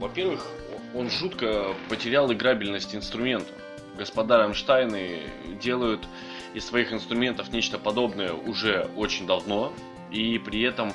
Во-первых, 0.07 0.47
он 0.95 1.09
жутко 1.09 1.75
потерял 1.89 2.31
играбельность 2.31 2.95
инструмента. 2.95 3.51
Господа 3.97 4.37
Рамштайны 4.37 5.23
делают 5.61 6.07
из 6.53 6.65
своих 6.65 6.93
инструментов 6.93 7.51
нечто 7.51 7.77
подобное 7.77 8.31
уже 8.31 8.89
очень 8.95 9.27
давно, 9.27 9.73
и 10.09 10.39
при 10.39 10.61
этом 10.61 10.93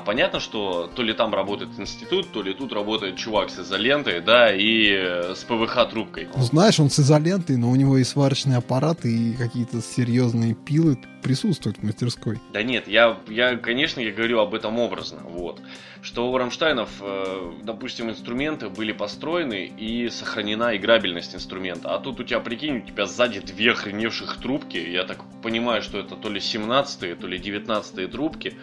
понятно, 0.00 0.40
что 0.40 0.90
то 0.94 1.02
ли 1.02 1.12
там 1.12 1.34
работает 1.34 1.70
институт, 1.78 2.30
то 2.32 2.42
ли 2.42 2.52
тут 2.52 2.72
работает 2.72 3.16
чувак 3.16 3.50
с 3.50 3.58
изолентой, 3.58 4.20
да, 4.20 4.52
и 4.54 4.90
э, 4.90 5.34
с 5.34 5.44
ПВХ-трубкой. 5.44 6.28
Ну, 6.34 6.42
знаешь, 6.42 6.78
он 6.80 6.90
с 6.90 7.00
изолентой, 7.00 7.56
но 7.56 7.70
у 7.70 7.76
него 7.76 7.96
и 7.96 8.04
сварочный 8.04 8.56
аппарат, 8.56 9.04
и 9.04 9.32
какие-то 9.32 9.80
серьезные 9.80 10.54
пилы 10.54 10.98
присутствуют 11.22 11.78
в 11.78 11.82
мастерской. 11.82 12.38
Да 12.52 12.62
нет, 12.62 12.88
я, 12.88 13.18
я 13.28 13.56
конечно, 13.56 14.00
я 14.00 14.12
говорю 14.12 14.40
об 14.40 14.54
этом 14.54 14.78
образно, 14.78 15.20
вот. 15.24 15.60
Что 16.02 16.30
у 16.30 16.36
Рамштайнов, 16.36 16.90
э, 17.00 17.52
допустим, 17.62 18.10
инструменты 18.10 18.68
были 18.68 18.92
построены 18.92 19.64
и 19.64 20.08
сохранена 20.08 20.76
играбельность 20.76 21.34
инструмента. 21.34 21.94
А 21.94 21.98
тут 21.98 22.20
у 22.20 22.24
тебя, 22.24 22.40
прикинь, 22.40 22.78
у 22.78 22.80
тебя 22.80 23.06
сзади 23.06 23.40
две 23.40 23.72
охреневших 23.72 24.38
трубки, 24.38 24.78
я 24.78 25.04
так 25.04 25.24
понимаю, 25.42 25.82
что 25.82 25.98
это 25.98 26.16
то 26.16 26.28
ли 26.28 26.40
17-е, 26.40 27.14
то 27.16 27.26
ли 27.26 27.38
19-е 27.38 28.08
трубки, 28.08 28.56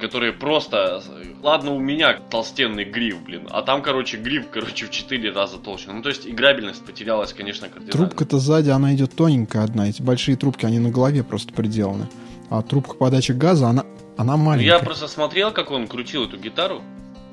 которые 0.00 0.32
просто... 0.32 1.02
Ладно, 1.42 1.72
у 1.72 1.78
меня 1.78 2.18
толстенный 2.30 2.84
гриф, 2.84 3.22
блин, 3.22 3.48
а 3.50 3.62
там, 3.62 3.82
короче, 3.82 4.16
гриф, 4.16 4.46
короче, 4.50 4.86
в 4.86 4.90
4 4.90 5.30
раза 5.32 5.58
толще. 5.58 5.90
Ну, 5.90 6.02
то 6.02 6.08
есть 6.08 6.26
играбельность 6.26 6.84
потерялась, 6.84 7.32
конечно, 7.32 7.68
кардинально. 7.68 7.92
Трубка-то 7.92 8.38
сзади, 8.38 8.70
она 8.70 8.94
идет 8.94 9.14
тоненькая 9.14 9.64
одна. 9.64 9.88
Эти 9.88 10.02
большие 10.02 10.36
трубки, 10.36 10.66
они 10.66 10.78
на 10.78 10.90
голове 10.90 11.22
просто 11.22 11.52
приделаны. 11.52 12.08
А 12.50 12.62
трубка 12.62 12.94
подачи 12.94 13.32
газа, 13.32 13.68
она, 13.68 13.84
она 14.16 14.36
маленькая. 14.36 14.72
Ну, 14.72 14.78
я 14.78 14.84
просто 14.84 15.08
смотрел, 15.08 15.52
как 15.52 15.70
он 15.70 15.86
крутил 15.86 16.24
эту 16.24 16.36
гитару. 16.36 16.82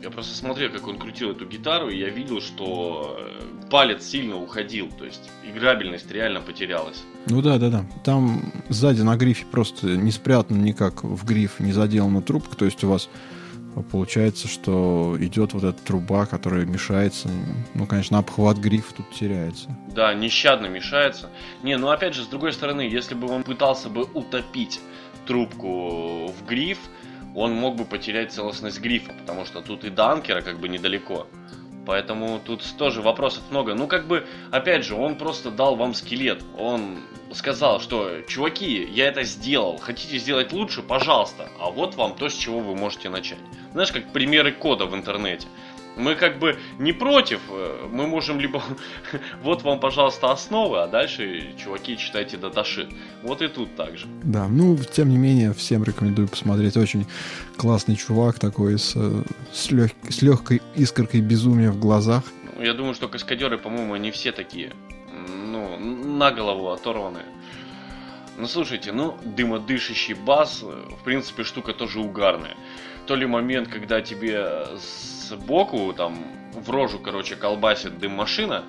Я 0.03 0.09
просто 0.09 0.35
смотрел, 0.35 0.69
как 0.69 0.85
он 0.85 0.99
крутил 0.99 1.31
эту 1.31 1.45
гитару, 1.45 1.87
и 1.87 1.97
я 1.97 2.09
видел, 2.09 2.41
что 2.41 3.17
э, 3.17 3.69
палец 3.69 4.03
сильно 4.03 4.35
уходил, 4.35 4.89
то 4.91 5.05
есть 5.05 5.31
играбельность 5.45 6.11
реально 6.11 6.41
потерялась. 6.41 7.01
Ну 7.27 7.41
да, 7.41 7.57
да, 7.57 7.69
да. 7.69 7.85
Там 8.03 8.51
сзади 8.67 9.01
на 9.01 9.15
грифе 9.15 9.45
просто 9.49 9.87
не 9.87 10.11
спрятано 10.11 10.61
никак 10.61 11.05
в 11.05 11.25
гриф, 11.25 11.61
не 11.61 11.71
заделана 11.71 12.21
трубка, 12.21 12.57
то 12.57 12.65
есть 12.65 12.83
у 12.83 12.89
вас 12.89 13.07
получается, 13.91 14.49
что 14.49 15.15
идет 15.21 15.53
вот 15.53 15.63
эта 15.63 15.81
труба, 15.81 16.25
которая 16.25 16.65
мешается. 16.65 17.29
Ну, 17.73 17.87
конечно, 17.87 18.17
обхват 18.17 18.57
гриф 18.57 18.91
тут 18.91 19.09
теряется. 19.11 19.73
Да, 19.95 20.13
нещадно 20.13 20.65
мешается. 20.65 21.29
Не, 21.63 21.77
ну 21.77 21.87
опять 21.87 22.13
же, 22.13 22.23
с 22.23 22.27
другой 22.27 22.51
стороны, 22.51 22.81
если 22.81 23.15
бы 23.15 23.29
он 23.29 23.43
пытался 23.43 23.87
бы 23.87 24.03
утопить 24.13 24.81
трубку 25.25 26.27
в 26.27 26.45
гриф, 26.45 26.79
он 27.35 27.53
мог 27.53 27.75
бы 27.75 27.85
потерять 27.85 28.31
целостность 28.31 28.79
грифа, 28.79 29.13
потому 29.13 29.45
что 29.45 29.61
тут 29.61 29.83
и 29.83 29.89
до 29.89 30.11
анкера 30.11 30.41
как 30.41 30.59
бы 30.59 30.69
недалеко. 30.69 31.27
Поэтому 31.85 32.39
тут 32.39 32.63
тоже 32.77 33.01
вопросов 33.01 33.43
много. 33.49 33.73
Ну, 33.73 33.87
как 33.87 34.07
бы, 34.07 34.25
опять 34.51 34.85
же, 34.85 34.95
он 34.95 35.15
просто 35.17 35.51
дал 35.51 35.75
вам 35.75 35.93
скелет. 35.93 36.41
Он 36.57 36.99
сказал, 37.33 37.81
что, 37.81 38.21
чуваки, 38.27 38.87
я 38.89 39.07
это 39.07 39.23
сделал. 39.23 39.77
Хотите 39.77 40.17
сделать 40.17 40.53
лучше? 40.53 40.81
Пожалуйста. 40.81 41.49
А 41.59 41.69
вот 41.69 41.95
вам 41.95 42.15
то, 42.15 42.29
с 42.29 42.35
чего 42.35 42.59
вы 42.59 42.75
можете 42.75 43.09
начать. 43.09 43.39
Знаешь, 43.73 43.91
как 43.91 44.13
примеры 44.13 44.53
кода 44.53 44.85
в 44.85 44.95
интернете. 44.95 45.47
Мы 45.95 46.15
как 46.15 46.39
бы 46.39 46.57
не 46.79 46.91
против, 46.91 47.39
э, 47.49 47.87
мы 47.91 48.07
можем 48.07 48.39
либо 48.39 48.63
вот 49.43 49.63
вам, 49.63 49.79
пожалуйста, 49.79 50.31
основы, 50.31 50.81
а 50.81 50.87
дальше, 50.87 51.53
чуваки, 51.57 51.97
читайте 51.97 52.37
даташит. 52.37 52.89
Вот 53.21 53.41
и 53.41 53.47
тут 53.47 53.75
так 53.75 53.97
же. 53.97 54.07
Да, 54.23 54.47
ну, 54.47 54.77
тем 54.77 55.09
не 55.09 55.17
менее, 55.17 55.53
всем 55.53 55.83
рекомендую 55.83 56.27
посмотреть. 56.27 56.77
Очень 56.77 57.05
классный 57.57 57.95
чувак 57.95 58.39
такой 58.39 58.79
с, 58.79 58.93
э, 58.95 59.23
с, 59.51 59.71
лег, 59.71 59.93
с 60.09 60.21
легкой 60.21 60.61
искоркой 60.75 61.21
безумия 61.21 61.69
в 61.69 61.79
глазах. 61.79 62.23
Ну, 62.57 62.63
я 62.63 62.73
думаю, 62.73 62.95
что 62.95 63.07
каскадеры, 63.07 63.57
по-моему, 63.57 63.93
они 63.93 64.11
все 64.11 64.31
такие, 64.31 64.73
ну, 65.51 65.77
на 65.77 66.31
голову 66.31 66.71
оторванные. 66.71 67.25
Ну, 68.37 68.47
слушайте, 68.47 68.91
ну, 68.91 69.15
дымодышащий 69.23 70.15
бас, 70.15 70.63
э, 70.63 70.95
в 70.99 71.03
принципе, 71.03 71.43
штука 71.43 71.73
тоже 71.73 71.99
угарная. 71.99 72.55
То 73.05 73.15
ли 73.15 73.27
момент, 73.27 73.67
когда 73.67 74.01
тебе 74.01 74.65
сбоку, 75.29 75.93
там, 75.93 76.17
в 76.53 76.69
рожу, 76.69 76.99
короче, 76.99 77.35
колбасит 77.35 77.99
дым-машина, 77.99 78.63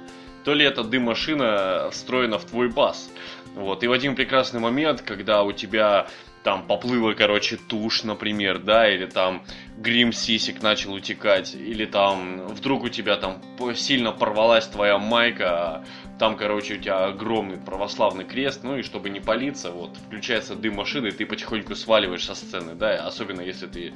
то 0.45 0.55
ли 0.55 0.64
эта 0.64 0.85
дым-машина 0.85 1.88
встроена 1.90 2.38
в 2.38 2.45
твой 2.45 2.71
бас. 2.71 3.11
Вот, 3.55 3.83
и 3.83 3.87
в 3.87 3.93
один 3.93 4.14
прекрасный 4.14 4.61
момент, 4.61 5.03
когда 5.03 5.43
у 5.43 5.53
тебя 5.53 6.07
там 6.45 6.67
поплыла, 6.67 7.14
короче, 7.14 7.57
тушь, 7.57 8.05
например, 8.05 8.59
да, 8.59 8.88
или 8.88 9.07
там 9.07 9.43
грим 9.79 10.12
сисик 10.12 10.62
начал 10.62 10.93
утекать, 10.93 11.55
или 11.55 11.87
там 11.87 12.47
вдруг 12.49 12.85
у 12.85 12.88
тебя 12.90 13.17
там 13.17 13.40
сильно 13.75 14.12
порвалась 14.12 14.67
твоя 14.67 14.99
майка, 14.99 15.85
там, 16.18 16.37
короче, 16.37 16.74
у 16.74 16.79
тебя 16.79 17.07
огромный 17.07 17.57
православный 17.57 18.24
крест, 18.24 18.61
ну 18.62 18.77
и 18.77 18.83
чтобы 18.83 19.11
не 19.11 19.20
палиться, 19.20 19.70
вот, 19.70 19.96
включается 20.07 20.55
дым 20.55 20.74
машины, 20.77 21.09
и 21.09 21.11
ты 21.11 21.27
потихоньку 21.27 21.74
сваливаешь 21.74 22.24
со 22.24 22.35
сцены, 22.35 22.74
да, 22.74 23.07
особенно 23.07 23.40
если 23.40 23.66
ты 23.66 23.92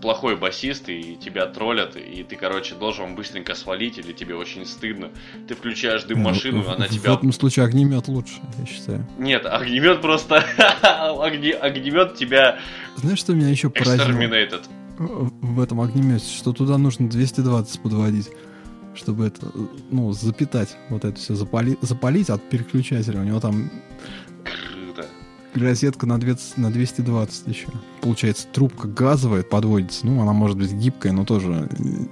плохой 0.00 0.36
басист, 0.36 0.88
и 0.88 1.16
тебя 1.16 1.46
троллят, 1.46 1.96
и 1.96 2.22
ты, 2.22 2.36
короче, 2.36 2.74
должен 2.74 3.14
быстренько 3.14 3.54
свалить, 3.54 3.98
или 3.98 4.12
тебе 4.12 4.34
очень 4.34 4.66
стыдно. 4.66 5.10
Ты 5.48 5.54
включаешь 5.54 6.04
дым 6.04 6.20
машину, 6.20 6.62
ну, 6.62 6.70
она 6.70 6.88
тебя... 6.88 7.12
В 7.12 7.18
этом 7.18 7.32
случае 7.32 7.64
огнемет 7.64 8.06
лучше, 8.08 8.34
я 8.58 8.66
считаю. 8.66 9.06
Нет, 9.18 9.46
огнемет 9.46 10.02
просто... 10.02 10.44
Огне... 10.82 11.52
Огнемет 11.52 12.14
тебя... 12.16 12.58
Знаешь, 12.96 13.18
что 13.18 13.34
меня 13.34 13.48
еще 13.48 13.70
поразило? 13.70 14.06
В 14.98 15.60
этом 15.60 15.80
огнемете, 15.80 16.26
что 16.26 16.52
туда 16.52 16.78
нужно 16.78 17.08
220 17.08 17.80
подводить 17.80 18.30
чтобы 18.96 19.26
это, 19.26 19.46
ну, 19.90 20.12
запитать 20.12 20.76
вот 20.88 21.04
это 21.04 21.16
все, 21.18 21.34
запали, 21.34 21.76
запалить 21.80 22.30
от 22.30 22.42
переключателя. 22.48 23.20
У 23.20 23.24
него 23.24 23.40
там 23.40 23.70
Круто. 24.44 25.08
розетка 25.54 26.06
на, 26.06 26.18
200, 26.18 26.58
на 26.58 26.70
220 26.70 27.46
еще. 27.48 27.68
Получается, 28.00 28.46
трубка 28.48 28.88
газовая 28.88 29.42
подводится. 29.42 30.06
Ну, 30.06 30.20
она 30.22 30.32
может 30.32 30.56
быть 30.56 30.72
гибкая, 30.72 31.12
но 31.12 31.24
тоже, 31.24 31.68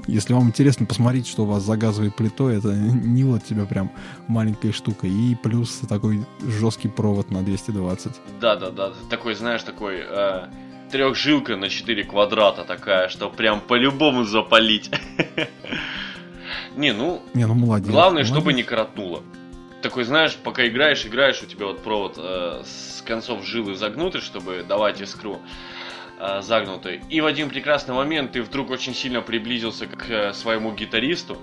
если 0.07 0.33
вам 0.33 0.49
интересно 0.49 0.87
посмотреть, 0.87 1.27
что 1.27 1.45
у 1.45 1.47
вас 1.47 1.63
за 1.63 1.77
газовой 1.77 2.11
плитой, 2.11 2.59
это 2.59 2.73
не 2.75 3.25
вот 3.25 3.45
тебе 3.45 3.65
прям 3.65 3.91
маленькая 4.29 4.73
штука. 4.73 5.07
И 5.07 5.35
плюс 5.43 5.81
такой 5.89 6.25
жесткий 6.43 6.89
провод 6.89 7.31
на 7.31 7.43
220. 7.43 8.13
Да-да-да, 8.41 8.93
такой, 9.11 9.35
знаешь, 9.35 9.63
такой... 9.63 10.01
Э 10.01 10.49
трехжилка 10.95 11.57
на 11.57 11.69
4 11.69 12.05
квадрата 12.05 12.63
такая, 12.63 13.09
что 13.09 13.29
прям 13.29 13.61
по-любому 13.61 14.25
запалить. 14.25 14.91
Не, 16.77 16.93
ну... 16.93 17.23
Не, 17.35 17.47
ну 17.47 17.55
молодец. 17.55 17.89
Главное, 17.89 18.23
молодец. 18.23 18.35
чтобы 18.35 18.53
не 18.53 18.63
коротнуло. 18.63 19.23
Такой, 19.83 20.05
знаешь, 20.05 20.37
пока 20.37 20.67
играешь, 20.67 21.05
играешь, 21.05 21.43
у 21.43 21.47
тебя 21.47 21.67
вот 21.67 21.83
провод 21.83 22.15
э, 22.17 22.63
с 22.65 23.03
концов 23.03 23.45
жилы 23.45 23.75
загнутый, 23.75 24.21
чтобы 24.21 24.65
давать 24.67 25.01
искру 25.01 25.41
э, 26.19 26.41
загнутый. 26.43 27.03
И 27.11 27.21
в 27.21 27.27
один 27.27 27.51
прекрасный 27.51 27.95
момент 27.95 28.33
ты 28.33 28.43
вдруг 28.43 28.71
очень 28.71 28.95
сильно 28.95 29.21
приблизился 29.21 29.87
к 29.87 30.09
э, 30.09 30.33
своему 30.33 30.73
гитаристу, 30.73 31.39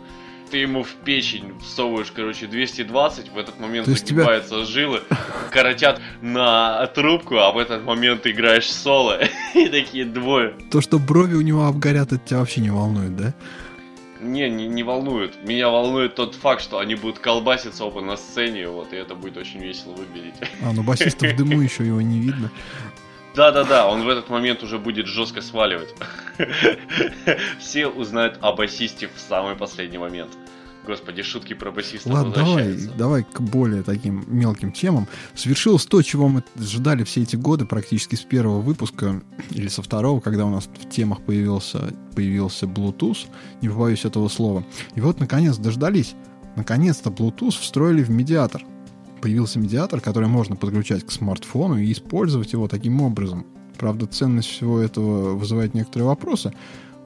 ты 0.52 0.58
ему 0.58 0.84
в 0.84 0.90
печень 1.06 1.58
всовываешь, 1.60 2.12
короче, 2.12 2.46
220, 2.46 3.32
в 3.32 3.38
этот 3.38 3.60
момент 3.60 3.88
загибаются 3.88 4.56
тебя... 4.56 4.66
жилы, 4.66 5.02
коротят 5.50 6.02
на 6.22 6.86
трубку, 6.88 7.38
а 7.38 7.52
в 7.52 7.58
этот 7.58 7.84
момент 7.86 8.24
ты 8.24 8.32
играешь 8.32 8.70
соло, 8.70 9.20
и 9.56 9.70
такие 9.70 10.06
двое. 10.06 10.54
То, 10.70 10.82
что 10.82 11.00
брови 11.00 11.36
у 11.36 11.42
него 11.42 11.66
обгорят, 11.66 12.12
это 12.12 12.22
тебя 12.24 12.40
вообще 12.40 12.60
не 12.60 12.70
волнует, 12.70 13.16
да? 13.16 13.34
Не, 14.22 14.50
не, 14.50 14.68
не 14.68 14.84
волнует. 14.84 15.44
Меня 15.44 15.70
волнует 15.70 16.16
тот 16.16 16.36
факт, 16.36 16.62
что 16.62 16.78
они 16.78 16.96
будут 16.96 17.20
колбаситься 17.20 17.86
оба 17.86 18.02
на 18.02 18.18
сцене, 18.18 18.68
вот, 18.68 18.94
и 18.94 18.96
это 18.96 19.16
будет 19.16 19.38
очень 19.38 19.60
весело 19.60 19.94
выглядеть. 19.94 20.36
А, 20.64 20.72
ну 20.74 20.84
басиста 20.84 21.28
в 21.28 21.36
дыму 21.36 21.60
еще 21.62 21.86
его 21.86 22.02
не 22.02 22.20
видно. 22.20 22.52
Да-да-да, 23.34 23.88
он 23.88 24.04
в 24.04 24.10
этот 24.10 24.30
момент 24.30 24.62
уже 24.62 24.78
будет 24.78 25.08
жестко 25.08 25.42
сваливать. 25.42 25.96
Все 27.60 27.88
узнают 27.88 28.38
о 28.42 28.54
басисте 28.54 29.08
в 29.08 29.20
самый 29.20 29.56
последний 29.56 29.98
момент. 29.98 30.32
Господи, 30.86 31.22
шутки 31.22 31.54
про 31.54 31.72
басиста 31.72 32.10
Ладно, 32.10 32.34
давай, 32.34 32.76
давай 32.98 33.24
к 33.24 33.40
более 33.40 33.84
таким 33.84 34.24
мелким 34.28 34.72
темам. 34.72 35.08
Свершилось 35.36 35.86
то, 35.86 36.02
чего 36.02 36.28
мы 36.28 36.44
ждали 36.58 37.04
все 37.04 37.22
эти 37.22 37.36
годы, 37.36 37.66
практически 37.66 38.16
с 38.16 38.22
первого 38.22 38.62
выпуска 38.62 39.22
или 39.52 39.68
со 39.68 39.84
второго, 39.84 40.20
когда 40.22 40.46
у 40.46 40.50
нас 40.50 40.66
в 40.66 40.90
темах 40.90 41.22
появился, 41.22 41.94
появился 42.16 42.66
Bluetooth, 42.66 43.28
не 43.62 43.70
побоюсь 43.70 44.06
этого 44.06 44.28
слова. 44.28 44.64
И 44.96 45.02
вот, 45.02 45.20
наконец, 45.20 45.58
дождались. 45.58 46.16
Наконец-то 46.56 47.12
Bluetooth 47.12 47.52
встроили 47.52 48.02
в 48.02 48.10
медиатор. 48.10 48.64
Появился 49.22 49.60
медиатор, 49.60 50.02
который 50.02 50.28
можно 50.28 50.56
подключать 50.56 51.06
к 51.06 51.12
смартфону 51.12 51.78
и 51.78 51.92
использовать 51.92 52.54
его 52.54 52.68
таким 52.68 53.02
образом. 53.02 53.46
Правда, 53.78 54.08
ценность 54.08 54.50
всего 54.50 54.80
этого 54.80 55.36
вызывает 55.36 55.76
некоторые 55.76 56.08
вопросы, 56.08 56.54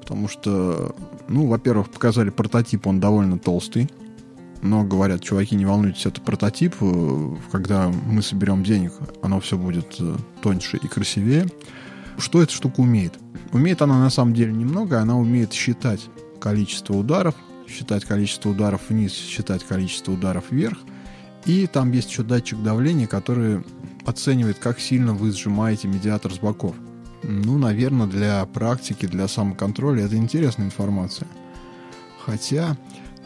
потому 0.06 0.28
что, 0.28 0.96
ну, 1.28 1.48
во-первых, 1.48 1.90
показали 1.90 2.30
прототип, 2.30 2.86
он 2.86 3.00
довольно 3.00 3.40
толстый, 3.40 3.90
но 4.62 4.84
говорят, 4.84 5.24
чуваки, 5.24 5.56
не 5.56 5.66
волнуйтесь, 5.66 6.06
это 6.06 6.22
прототип, 6.22 6.76
э, 6.80 7.36
когда 7.52 7.88
мы 7.90 8.22
соберем 8.22 8.64
денег, 8.64 8.94
оно 9.24 9.40
все 9.40 9.58
будет 9.58 9.96
э, 10.00 10.16
тоньше 10.44 10.78
и 10.78 10.88
красивее. 10.88 11.48
Что 12.20 12.44
эта 12.44 12.54
штука 12.54 12.82
умеет? 12.82 13.16
Умеет 13.52 13.82
она 13.82 13.98
на 13.98 14.12
самом 14.12 14.36
деле 14.36 14.54
немного, 14.54 15.00
она 15.00 15.18
умеет 15.18 15.54
считать 15.54 16.08
количество 16.40 16.94
ударов, 16.94 17.34
считать 17.68 18.06
количество 18.06 18.50
ударов 18.50 18.82
вниз, 18.90 19.12
считать 19.12 19.64
количество 19.64 20.12
ударов 20.12 20.52
вверх, 20.52 20.78
и 21.46 21.66
там 21.66 21.92
есть 21.94 22.12
еще 22.12 22.22
датчик 22.22 22.62
давления, 22.62 23.08
который 23.08 23.64
оценивает, 24.06 24.60
как 24.60 24.80
сильно 24.80 25.16
вы 25.16 25.32
сжимаете 25.32 25.88
медиатор 25.88 26.32
с 26.32 26.38
боков. 26.38 26.76
Ну, 27.28 27.58
наверное, 27.58 28.06
для 28.06 28.46
практики, 28.46 29.08
для 29.08 29.28
самоконтроля 29.28 30.06
это 30.06 30.16
интересная 30.16 30.68
информация. 30.68 31.28
Хотя, 32.24 32.78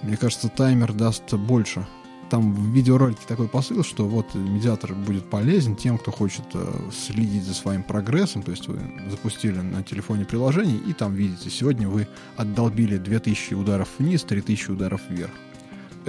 мне 0.04 0.16
кажется, 0.16 0.48
таймер 0.48 0.94
даст 0.94 1.34
больше. 1.34 1.86
Там 2.30 2.54
в 2.54 2.74
видеоролике 2.74 3.22
такой 3.28 3.50
посыл, 3.50 3.84
что 3.84 4.08
вот 4.08 4.36
медиатор 4.36 4.94
будет 4.94 5.30
полезен 5.30 5.76
тем, 5.76 5.98
кто 5.98 6.12
хочет 6.12 6.46
э, 6.54 6.90
следить 6.94 7.44
за 7.44 7.54
своим 7.54 7.84
прогрессом. 7.84 8.44
То 8.44 8.52
есть 8.52 8.68
вы 8.68 8.80
запустили 9.10 9.60
на 9.60 9.84
телефоне 9.84 10.26
приложение 10.26 10.78
и 10.78 10.94
там 10.94 11.14
видите, 11.14 11.50
сегодня 11.50 11.90
вы 11.90 12.08
отдолбили 12.38 12.98
2000 12.98 13.56
ударов 13.56 13.90
вниз, 13.98 14.24
3000 14.24 14.72
ударов 14.72 15.02
вверх 15.10 15.32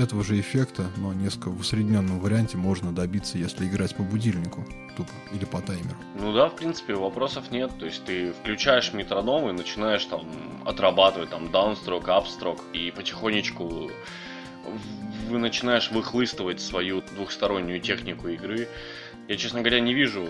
этого 0.01 0.25
же 0.25 0.41
эффекта, 0.41 0.91
но 0.97 1.13
несколько 1.13 1.51
в 1.51 1.61
усредненном 1.61 2.21
варианте 2.21 2.57
можно 2.57 2.93
добиться, 2.93 3.39
если 3.39 3.67
играть 3.67 3.95
по 3.95 4.03
будильнику 4.03 4.65
тупо 4.97 5.13
или 5.33 5.45
по 5.45 5.61
таймеру. 5.61 5.97
Ну 6.19 6.33
да, 6.33 6.49
в 6.49 6.57
принципе, 6.57 6.95
вопросов 6.95 7.51
нет. 7.51 7.71
То 7.79 7.87
есть 7.87 8.05
ты 8.05 8.33
включаешь 8.33 8.93
метроном 8.93 9.49
и 9.49 9.53
начинаешь 9.53 10.05
там 10.07 10.27
отрабатывать 10.65 11.31
там 11.31 11.51
даунстрок, 11.51 12.09
апстрок 12.09 12.61
и 12.73 12.91
потихонечку 12.91 13.91
вы 15.29 15.39
начинаешь 15.39 15.91
выхлыстывать 15.91 16.61
свою 16.61 17.03
двухстороннюю 17.03 17.81
технику 17.81 18.29
игры. 18.29 18.69
Я, 19.31 19.37
честно 19.37 19.61
говоря, 19.61 19.79
не 19.79 19.95
вижу 19.95 20.27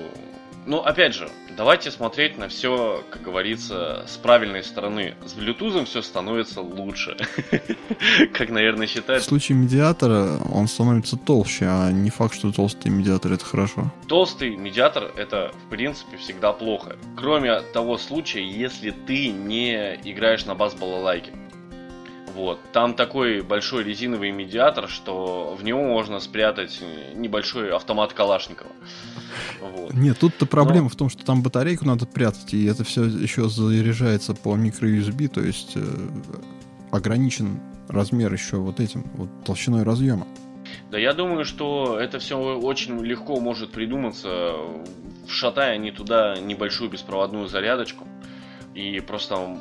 ну, 0.66 0.80
опять 0.80 1.14
же, 1.14 1.30
давайте 1.56 1.90
смотреть 1.90 2.36
на 2.36 2.48
все, 2.48 3.02
как 3.10 3.22
говорится, 3.22 4.04
с 4.06 4.18
правильной 4.18 4.62
стороны. 4.62 5.14
С 5.24 5.34
Bluetooth 5.34 5.86
все 5.86 6.02
становится 6.02 6.60
лучше. 6.60 7.16
Как, 8.34 8.50
наверное, 8.50 8.86
считают. 8.86 9.22
В 9.22 9.26
случае 9.26 9.56
медиатора 9.56 10.38
он 10.52 10.68
становится 10.68 11.16
толще, 11.16 11.64
а 11.66 11.90
не 11.90 12.10
факт, 12.10 12.34
что 12.34 12.52
толстый 12.52 12.90
медиатор 12.90 13.32
это 13.32 13.44
хорошо. 13.44 13.90
Толстый 14.06 14.54
медиатор 14.54 15.10
это, 15.16 15.50
в 15.64 15.70
принципе, 15.70 16.18
всегда 16.18 16.52
плохо. 16.52 16.96
Кроме 17.16 17.62
того 17.62 17.96
случая, 17.96 18.44
если 18.44 18.90
ты 18.90 19.28
не 19.28 19.94
играешь 20.04 20.44
на 20.44 20.54
бас-балалайке. 20.54 21.32
Вот. 22.34 22.60
Там 22.72 22.94
такой 22.94 23.42
большой 23.42 23.84
резиновый 23.84 24.30
медиатор, 24.30 24.88
что 24.88 25.56
в 25.58 25.64
него 25.64 25.82
можно 25.82 26.20
спрятать 26.20 26.80
небольшой 27.14 27.72
автомат 27.72 28.12
Калашникова. 28.12 28.70
Вот. 29.60 29.94
Нет, 29.94 30.18
тут-то 30.18 30.46
проблема 30.46 30.84
Но... 30.84 30.88
в 30.88 30.96
том, 30.96 31.08
что 31.08 31.24
там 31.24 31.42
батарейку 31.42 31.86
надо 31.86 32.06
прятать, 32.06 32.54
и 32.54 32.64
это 32.66 32.84
все 32.84 33.04
еще 33.04 33.48
заряжается 33.48 34.34
по 34.34 34.56
микро-USB, 34.56 35.28
то 35.28 35.40
есть 35.40 35.72
э, 35.76 35.80
ограничен 36.90 37.60
размер 37.88 38.32
еще 38.32 38.56
вот 38.56 38.80
этим, 38.80 39.04
вот 39.14 39.28
толщиной 39.44 39.82
разъема. 39.82 40.26
Да 40.90 40.98
я 40.98 41.12
думаю, 41.12 41.44
что 41.44 41.98
это 41.98 42.18
все 42.18 42.36
очень 42.38 42.98
легко 43.04 43.40
может 43.40 43.72
придуматься, 43.72 44.54
вшатая 45.26 45.78
не 45.78 45.90
туда 45.90 46.36
небольшую 46.36 46.90
беспроводную 46.90 47.48
зарядочку 47.48 48.06
и 48.74 49.00
просто 49.00 49.58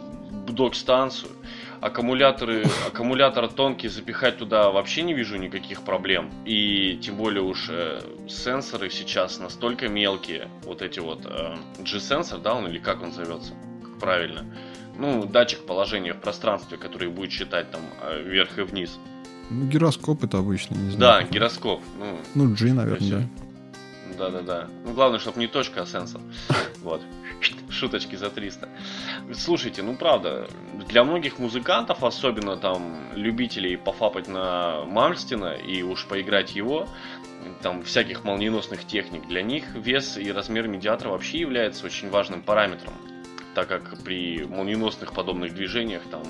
док-станцию 0.47 1.31
аккумуляторы, 1.81 2.65
аккумулятор 2.87 3.47
тонкий, 3.47 3.87
запихать 3.87 4.37
туда 4.37 4.69
вообще 4.69 5.03
не 5.03 5.13
вижу 5.13 5.37
никаких 5.37 5.83
проблем. 5.83 6.29
И 6.45 6.99
тем 7.01 7.17
более 7.17 7.43
уж 7.43 7.67
э, 7.69 8.01
сенсоры 8.27 8.89
сейчас 8.89 9.39
настолько 9.39 9.87
мелкие, 9.87 10.49
вот 10.63 10.81
эти 10.81 10.99
вот 10.99 11.25
э, 11.25 11.55
G-сенсор, 11.79 12.39
да, 12.39 12.55
он 12.55 12.67
или 12.67 12.79
как 12.79 13.01
он 13.01 13.11
зовется, 13.11 13.53
как 13.83 13.99
правильно. 13.99 14.45
Ну, 14.97 15.25
датчик 15.25 15.65
положения 15.65 16.13
в 16.13 16.19
пространстве, 16.19 16.77
который 16.77 17.09
будет 17.09 17.31
считать 17.31 17.71
там 17.71 17.81
э, 18.01 18.21
вверх 18.21 18.57
и 18.57 18.63
вниз. 18.63 18.99
Ну, 19.49 19.65
гироскоп 19.65 20.23
это 20.23 20.37
обычно, 20.39 20.75
не 20.75 20.91
знаю. 20.91 21.23
Да, 21.23 21.29
гироскоп. 21.29 21.81
Ну, 21.97 22.19
ну 22.35 22.53
G, 22.53 22.73
наверное, 22.73 23.29
да. 24.17 24.29
да-да-да. 24.29 24.67
Ну, 24.85 24.93
главное, 24.93 25.19
чтобы 25.19 25.39
не 25.39 25.47
точка, 25.47 25.83
а 25.83 25.85
сенсор. 25.85 26.21
Вот. 26.81 27.01
Шуточки 27.69 28.15
за 28.15 28.29
300. 28.29 28.69
Слушайте, 29.33 29.83
ну 29.83 29.95
правда, 29.95 30.47
для 30.87 31.03
многих 31.03 31.39
музыкантов, 31.39 32.03
особенно 32.03 32.57
там 32.57 33.13
любителей 33.13 33.77
пофапать 33.77 34.27
на 34.27 34.85
Мальстина 34.85 35.53
и 35.53 35.81
уж 35.83 36.05
поиграть 36.05 36.55
его, 36.55 36.87
там 37.61 37.83
всяких 37.83 38.23
молниеносных 38.23 38.85
техник, 38.85 39.27
для 39.27 39.41
них 39.41 39.75
вес 39.75 40.17
и 40.17 40.31
размер 40.31 40.67
медиатора 40.67 41.09
вообще 41.09 41.39
является 41.39 41.85
очень 41.85 42.09
важным 42.09 42.41
параметром 42.41 42.93
так 43.59 43.67
как 43.67 43.97
при 44.03 44.45
молниеносных 44.45 45.11
подобных 45.11 45.53
движениях 45.53 46.03
там 46.09 46.21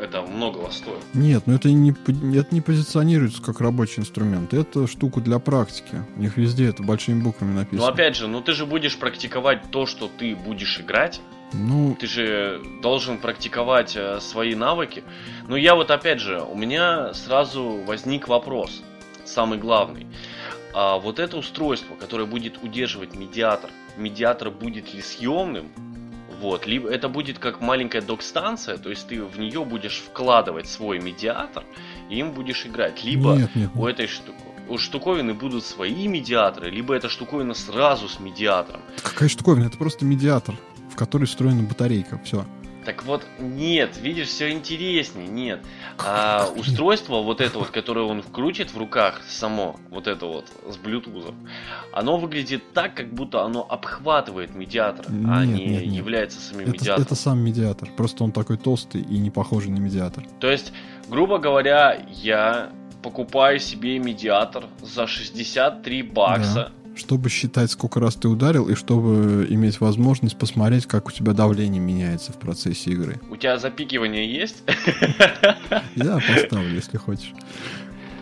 это 0.00 0.22
многого 0.22 0.70
стоит. 0.70 1.02
Нет, 1.14 1.42
ну 1.46 1.54
это 1.54 1.68
не, 1.70 1.90
это 1.90 2.54
не 2.54 2.60
позиционируется 2.60 3.42
как 3.42 3.60
рабочий 3.60 4.00
инструмент. 4.00 4.54
Это 4.54 4.86
штука 4.86 5.20
для 5.20 5.40
практики. 5.40 6.04
У 6.16 6.20
них 6.20 6.36
везде 6.36 6.68
это 6.68 6.84
большими 6.84 7.20
буквами 7.20 7.54
написано. 7.54 7.88
Ну 7.88 7.92
опять 7.92 8.14
же, 8.14 8.28
ну 8.28 8.40
ты 8.40 8.52
же 8.52 8.66
будешь 8.66 8.96
практиковать 8.98 9.62
то, 9.72 9.86
что 9.86 10.08
ты 10.08 10.36
будешь 10.36 10.78
играть. 10.78 11.20
Ну, 11.52 11.96
ты 11.98 12.06
же 12.06 12.60
должен 12.82 13.18
практиковать 13.18 13.96
э, 13.96 14.20
свои 14.20 14.54
навыки. 14.54 15.02
Но 15.48 15.56
я 15.56 15.74
вот 15.74 15.90
опять 15.90 16.20
же, 16.20 16.40
у 16.40 16.56
меня 16.56 17.14
сразу 17.14 17.82
возник 17.86 18.28
вопрос, 18.28 18.82
самый 19.24 19.58
главный. 19.58 20.06
А 20.74 20.98
вот 20.98 21.18
это 21.18 21.36
устройство, 21.36 21.94
которое 21.94 22.26
будет 22.26 22.62
удерживать 22.62 23.14
медиатор, 23.14 23.70
медиатор 23.96 24.50
будет 24.50 24.92
ли 24.92 25.00
съемным 25.00 25.70
вот, 26.40 26.66
либо 26.66 26.88
это 26.88 27.08
будет 27.08 27.38
как 27.38 27.60
маленькая 27.60 28.02
док-станция, 28.02 28.76
то 28.78 28.90
есть 28.90 29.06
ты 29.08 29.22
в 29.22 29.38
нее 29.38 29.64
будешь 29.64 29.98
вкладывать 29.98 30.68
свой 30.68 31.00
медиатор, 31.00 31.64
и 32.10 32.18
им 32.18 32.32
будешь 32.32 32.66
играть. 32.66 33.04
Либо 33.04 33.34
нет, 33.34 33.54
нет, 33.54 33.70
у 33.74 33.86
этой 33.86 34.06
штуки 34.06 34.36
у 34.68 34.78
штуковины 34.78 35.34
будут 35.34 35.64
свои 35.64 36.08
медиаторы, 36.08 36.70
либо 36.70 36.94
эта 36.94 37.08
штуковина 37.08 37.54
сразу 37.54 38.08
с 38.08 38.18
медиатором. 38.18 38.80
Какая 39.02 39.28
штуковина? 39.28 39.66
Это 39.66 39.78
просто 39.78 40.04
медиатор, 40.04 40.56
в 40.90 40.96
который 40.96 41.26
встроена 41.26 41.62
батарейка. 41.62 42.20
Все. 42.24 42.44
Так 42.86 43.02
вот, 43.02 43.26
нет, 43.40 43.98
видишь, 44.00 44.28
все 44.28 44.52
интереснее, 44.52 45.26
нет. 45.26 45.60
А 45.98 46.48
устройство 46.54 47.22
вот 47.22 47.40
это 47.40 47.58
вот, 47.58 47.68
которое 47.68 48.04
он 48.04 48.22
вкрутит 48.22 48.72
в 48.72 48.78
руках 48.78 49.22
само, 49.26 49.76
вот 49.90 50.06
это 50.06 50.26
вот, 50.26 50.44
с 50.68 50.76
Bluetooth, 50.76 51.34
оно 51.92 52.16
выглядит 52.16 52.62
так, 52.74 52.94
как 52.94 53.12
будто 53.12 53.42
оно 53.42 53.66
обхватывает 53.68 54.54
медиатор, 54.54 55.06
а 55.08 55.10
нет, 55.10 55.28
а 55.28 55.44
не 55.46 55.66
нет, 55.66 55.86
нет. 55.86 55.94
является 55.94 56.38
самим 56.38 56.68
это, 56.68 56.72
медиатором. 56.72 57.02
Это 57.02 57.14
сам 57.16 57.40
медиатор, 57.40 57.88
просто 57.96 58.22
он 58.22 58.30
такой 58.30 58.56
толстый 58.56 59.00
и 59.00 59.18
не 59.18 59.30
похожий 59.30 59.72
на 59.72 59.78
медиатор. 59.78 60.24
То 60.38 60.48
есть, 60.48 60.72
грубо 61.08 61.38
говоря, 61.38 61.98
я 62.08 62.70
покупаю 63.02 63.58
себе 63.58 63.98
медиатор 63.98 64.66
за 64.80 65.08
63 65.08 66.02
бакса. 66.02 66.54
Да 66.54 66.75
чтобы 66.96 67.28
считать, 67.28 67.70
сколько 67.70 68.00
раз 68.00 68.16
ты 68.16 68.28
ударил, 68.28 68.68
и 68.68 68.74
чтобы 68.74 69.46
иметь 69.50 69.80
возможность 69.80 70.38
посмотреть, 70.38 70.86
как 70.86 71.08
у 71.08 71.10
тебя 71.10 71.32
давление 71.32 71.80
меняется 71.80 72.32
в 72.32 72.38
процессе 72.38 72.90
игры. 72.90 73.20
У 73.30 73.36
тебя 73.36 73.58
запикивание 73.58 74.32
есть? 74.32 74.62
Я 75.94 76.18
поставлю, 76.18 76.74
если 76.74 76.96
хочешь. 76.96 77.32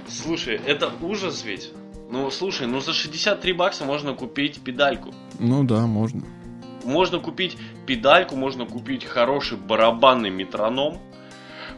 Слушай, 0.09 0.61
это 0.67 0.93
ужас 1.01 1.45
ведь. 1.45 1.71
Ну, 2.11 2.31
слушай, 2.31 2.67
ну 2.67 2.81
за 2.81 2.93
63 2.93 3.53
бакса 3.55 3.85
можно 3.85 4.15
купить 4.15 4.61
педальку. 4.61 5.15
Ну 5.39 5.65
да, 5.65 5.87
можно. 5.87 6.23
Можно 6.85 7.19
купить 7.19 7.57
педальку, 7.87 8.37
можно 8.37 8.67
купить 8.67 9.05
хороший 9.05 9.57
барабанный 9.57 10.31
метроном, 10.31 11.01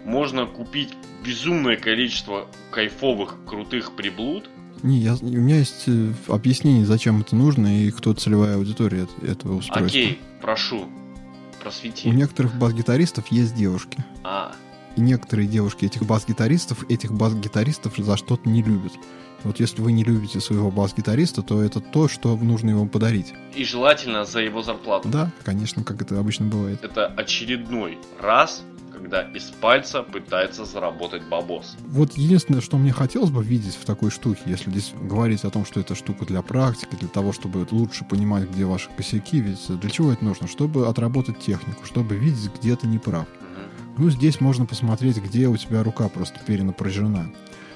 можно 0.04 0.46
купить 0.46 0.94
безумное 1.24 1.76
количество 1.76 2.48
кайфовых, 2.70 3.36
крутых 3.46 3.94
приблуд, 3.94 4.50
не, 4.82 4.98
я, 4.98 5.14
у 5.14 5.26
меня 5.26 5.58
есть 5.58 5.84
э, 5.86 6.12
объяснение, 6.28 6.84
зачем 6.86 7.20
это 7.20 7.34
нужно 7.36 7.84
и 7.84 7.90
кто 7.90 8.12
целевая 8.12 8.56
аудитория 8.56 9.06
этого 9.22 9.56
устройства. 9.56 9.86
Окей, 9.86 10.20
прошу, 10.40 10.86
просвети. 11.62 12.08
У 12.08 12.12
некоторых 12.12 12.56
бас-гитаристов 12.58 13.28
есть 13.28 13.54
девушки. 13.54 14.04
А. 14.22 14.54
И 14.96 15.00
некоторые 15.00 15.46
девушки 15.46 15.84
этих 15.84 16.04
бас-гитаристов, 16.04 16.84
этих 16.90 17.12
бас-гитаристов 17.12 17.94
за 17.96 18.16
что-то 18.16 18.48
не 18.48 18.62
любят. 18.62 18.92
Вот 19.44 19.60
если 19.60 19.80
вы 19.82 19.92
не 19.92 20.02
любите 20.02 20.40
своего 20.40 20.70
бас-гитариста, 20.70 21.42
то 21.42 21.62
это 21.62 21.80
то, 21.80 22.08
что 22.08 22.36
нужно 22.36 22.70
ему 22.70 22.88
подарить. 22.88 23.32
И 23.54 23.64
желательно 23.64 24.24
за 24.24 24.40
его 24.40 24.62
зарплату. 24.62 25.08
Да, 25.08 25.30
конечно, 25.44 25.84
как 25.84 26.02
это 26.02 26.18
обычно 26.18 26.46
бывает. 26.46 26.82
Это 26.82 27.06
очередной 27.06 27.98
раз 28.20 28.62
когда 28.92 29.22
из 29.22 29.44
пальца 29.60 30.02
пытается 30.02 30.64
заработать 30.64 31.22
бабос. 31.28 31.76
Вот 31.86 32.14
единственное, 32.14 32.62
что 32.62 32.78
мне 32.78 32.92
хотелось 32.92 33.30
бы 33.30 33.44
видеть 33.44 33.76
в 33.76 33.84
такой 33.84 34.10
штуке, 34.10 34.40
если 34.46 34.70
здесь 34.70 34.94
говорить 35.00 35.44
о 35.44 35.50
том, 35.50 35.66
что 35.66 35.80
это 35.80 35.94
штука 35.94 36.24
для 36.24 36.40
практики, 36.40 36.96
для 36.98 37.08
того, 37.08 37.32
чтобы 37.32 37.66
лучше 37.70 38.04
понимать, 38.04 38.48
где 38.48 38.64
ваши 38.64 38.88
косяки, 38.96 39.40
ведь 39.40 39.78
для 39.80 39.90
чего 39.90 40.12
это 40.12 40.24
нужно? 40.24 40.48
Чтобы 40.48 40.88
отработать 40.88 41.38
технику, 41.38 41.84
чтобы 41.84 42.16
видеть, 42.16 42.50
где 42.58 42.74
ты 42.74 42.86
не 42.86 42.98
прав. 42.98 43.26
Ну, 43.96 44.10
здесь 44.10 44.40
можно 44.40 44.66
посмотреть, 44.66 45.18
где 45.18 45.48
у 45.48 45.56
тебя 45.56 45.82
рука 45.82 46.08
просто 46.08 46.38
перенапряжена 46.46 47.26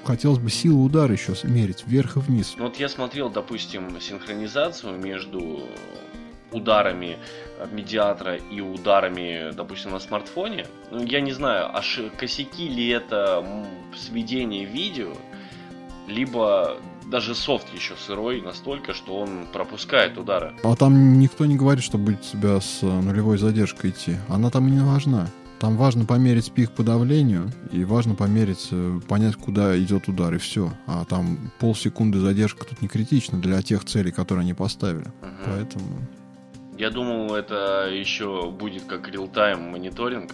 хотелось 0.04 0.38
бы 0.38 0.50
силу 0.50 0.84
удара 0.84 1.12
еще 1.12 1.34
мерить 1.44 1.84
вверх 1.86 2.16
и 2.16 2.20
вниз. 2.20 2.54
Ну 2.56 2.64
вот 2.64 2.76
я 2.76 2.88
смотрел, 2.88 3.30
допустим, 3.30 4.00
синхронизацию 4.00 4.98
между 4.98 5.60
ударами 6.52 7.18
медиатора 7.70 8.36
и 8.36 8.60
ударами, 8.60 9.52
допустим, 9.54 9.92
на 9.92 10.00
смартфоне. 10.00 10.66
Ну, 10.90 11.04
я 11.04 11.20
не 11.20 11.32
знаю, 11.32 11.76
аж 11.76 12.00
косяки 12.16 12.68
ли 12.68 12.88
это 12.88 13.44
сведение 13.96 14.64
видео, 14.64 15.12
либо 16.08 16.76
даже 17.06 17.34
софт 17.34 17.72
еще 17.74 17.94
сырой 17.94 18.40
настолько, 18.40 18.94
что 18.94 19.16
он 19.18 19.46
пропускает 19.52 20.18
удары. 20.18 20.54
А 20.62 20.74
там 20.74 21.18
никто 21.18 21.46
не 21.46 21.56
говорит, 21.56 21.84
что 21.84 21.98
будет 21.98 22.24
себя 22.24 22.60
с 22.60 22.82
нулевой 22.82 23.38
задержкой 23.38 23.90
идти. 23.90 24.16
Она 24.28 24.50
там 24.50 24.66
и 24.68 24.70
не 24.70 24.80
важна. 24.80 25.28
Там 25.60 25.76
важно 25.76 26.06
померить 26.06 26.50
пик 26.52 26.70
по 26.70 26.82
давлению 26.82 27.52
и 27.70 27.84
важно 27.84 28.14
померить, 28.14 28.68
э, 28.70 29.00
понять, 29.06 29.36
куда 29.36 29.78
идет 29.78 30.08
удар, 30.08 30.34
и 30.34 30.38
все. 30.38 30.72
А 30.86 31.04
там 31.04 31.52
полсекунды 31.58 32.18
задержка 32.18 32.64
тут 32.64 32.80
не 32.80 32.88
критична 32.88 33.38
для 33.38 33.60
тех 33.60 33.84
целей, 33.84 34.10
которые 34.10 34.42
они 34.42 34.54
поставили. 34.54 35.08
Угу. 35.20 35.44
Поэтому 35.44 35.84
я 36.78 36.88
думал, 36.88 37.34
это 37.34 37.90
еще 37.92 38.50
будет 38.50 38.84
как 38.84 39.06
реал-тайм 39.06 39.70
мониторинг. 39.70 40.32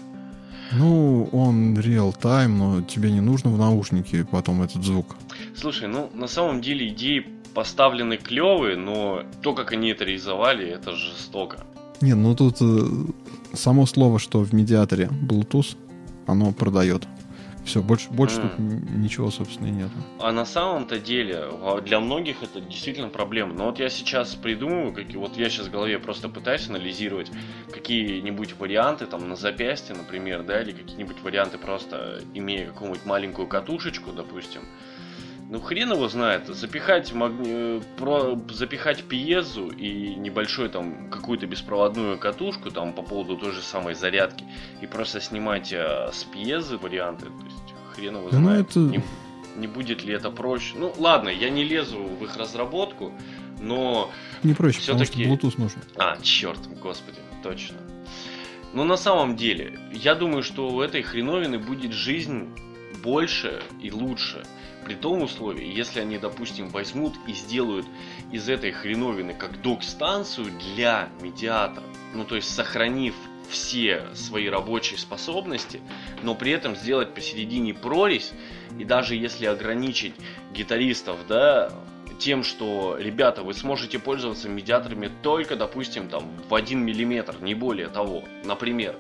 Ну, 0.71 1.29
он 1.33 1.77
реал-тайм, 1.77 2.57
но 2.57 2.83
тебе 2.83 3.11
не 3.11 3.21
нужно 3.21 3.51
в 3.51 3.59
наушнике 3.59 4.25
потом 4.25 4.62
этот 4.62 4.85
звук. 4.85 5.17
Слушай, 5.57 5.89
ну 5.89 6.09
на 6.15 6.29
самом 6.29 6.61
деле 6.61 6.87
идеи 6.87 7.27
поставлены 7.53 8.17
клевые, 8.17 8.77
но 8.77 9.25
то, 9.43 9.55
как 9.55 9.73
они 9.73 9.91
это 9.91 10.05
реализовали, 10.05 10.69
это 10.69 10.93
жестоко. 10.93 11.67
Не, 12.01 12.15
ну 12.15 12.35
тут 12.35 12.57
э, 12.61 12.89
само 13.55 13.87
слово, 13.87 14.19
что 14.19 14.41
в 14.41 14.53
медиаторе 14.53 15.07
Bluetooth, 15.07 15.77
оно 16.27 16.53
продает. 16.53 17.07
Все, 17.67 17.83
больше, 17.83 18.09
больше 18.11 18.37
mm. 18.37 18.43
тут 18.43 18.59
ничего, 18.95 19.29
собственно, 19.33 19.67
и 19.67 19.73
нет. 19.73 19.91
А 20.21 20.31
на 20.31 20.47
самом-то 20.47 21.01
деле, 21.01 21.47
для 21.85 21.99
многих 21.99 22.45
это 22.45 22.61
действительно 22.61 23.09
проблема. 23.09 23.55
Но 23.55 23.67
вот 23.67 23.81
я 23.81 23.91
сейчас 23.91 24.37
придумываю, 24.37 24.93
как, 24.93 25.13
вот 25.15 25.37
я 25.37 25.51
сейчас 25.51 25.67
в 25.67 25.73
голове 25.73 25.99
просто 25.99 26.29
пытаюсь 26.29 26.69
анализировать 26.69 27.33
какие-нибудь 27.73 28.57
варианты 28.61 29.07
там 29.07 29.29
на 29.29 29.35
запястье, 29.35 29.97
например, 29.97 30.45
да, 30.45 30.63
или 30.63 30.71
какие-нибудь 30.71 31.21
варианты 31.25 31.59
просто 31.59 32.23
имея 32.35 32.69
какую-нибудь 32.69 33.05
маленькую 33.05 33.49
катушечку, 33.49 34.13
допустим, 34.13 34.63
ну 35.49 35.61
хрен 35.61 35.93
его 35.93 36.09
знает. 36.09 36.47
Запихать, 36.49 37.13
магни... 37.13 37.81
про... 37.97 38.39
запихать 38.51 39.05
пьезу 39.05 39.69
и 39.69 40.15
небольшой 40.15 40.69
там 40.69 41.11
какую-то 41.11 41.47
беспроводную 41.47 42.19
катушку 42.19 42.71
там 42.71 42.93
по 42.93 43.03
поводу 43.03 43.37
той 43.37 43.53
же 43.53 43.63
самой 43.63 43.95
зарядки 43.95 44.45
и 44.81 44.87
просто 44.87 45.21
снимать 45.21 45.73
э, 45.73 46.11
с 46.13 46.25
пьезы 46.25 46.79
варианты. 46.79 47.27
То 47.27 47.45
есть 47.45 47.75
хрен 47.95 48.17
его 48.17 48.29
ну, 48.31 48.39
знает. 48.39 48.75
Ну, 48.75 48.89
это... 48.89 48.97
не, 48.97 49.03
не 49.61 49.67
будет 49.67 50.05
ли 50.05 50.15
это 50.15 50.31
проще? 50.31 50.75
Ну 50.77 50.93
ладно, 50.99 51.29
я 51.29 51.51
не 51.51 51.65
лезу 51.65 51.99
в 51.99 52.25
их 52.25 52.37
разработку, 52.37 53.13
но 53.61 54.11
не 54.43 54.55
проще, 54.55 54.81
все-таки 54.81 55.25
Bluetooth 55.25 55.55
нужен. 55.59 55.81
А, 55.97 56.17
черт, 56.23 56.61
господи, 56.81 57.19
точно. 57.43 57.77
Но 58.73 58.85
на 58.85 58.97
самом 58.97 59.37
деле, 59.37 59.79
я 59.93 60.15
думаю, 60.15 60.43
что 60.43 60.69
у 60.69 60.81
этой 60.81 61.03
хреновины 61.03 61.59
будет 61.59 61.93
жизнь 61.93 62.49
больше 63.03 63.63
и 63.81 63.91
лучше. 63.91 64.45
При 64.87 64.94
том 64.94 65.22
условии, 65.22 65.66
если 65.66 65.99
они, 65.99 66.16
допустим, 66.16 66.68
возьмут 66.68 67.16
и 67.27 67.33
сделают 67.33 67.87
из 68.31 68.49
этой 68.49 68.70
хреновины 68.70 69.35
как 69.35 69.61
док-станцию 69.61 70.53
для 70.77 71.09
медиатора, 71.20 71.85
ну 72.14 72.25
то 72.25 72.37
есть 72.37 72.55
сохранив 72.55 73.16
все 73.49 74.07
свои 74.14 74.49
рабочие 74.49 74.96
способности, 74.96 75.81
но 76.22 76.37
при 76.37 76.53
этом 76.53 76.77
сделать 76.77 77.14
посередине 77.14 77.75
прорезь, 77.75 78.31
и 78.79 78.85
даже 78.85 79.16
если 79.16 79.46
ограничить 79.46 80.14
гитаристов, 80.55 81.18
да, 81.27 81.72
тем, 82.20 82.44
что, 82.44 82.96
ребята, 82.96 83.42
вы 83.42 83.55
сможете 83.55 83.99
пользоваться 83.99 84.49
медиаторами 84.49 85.11
только, 85.20 85.57
допустим, 85.57 86.09
там 86.09 86.31
в 86.49 86.55
1 86.55 86.79
мм, 86.79 87.42
не 87.42 87.55
более 87.55 87.88
того, 87.88 88.22
например. 88.44 88.94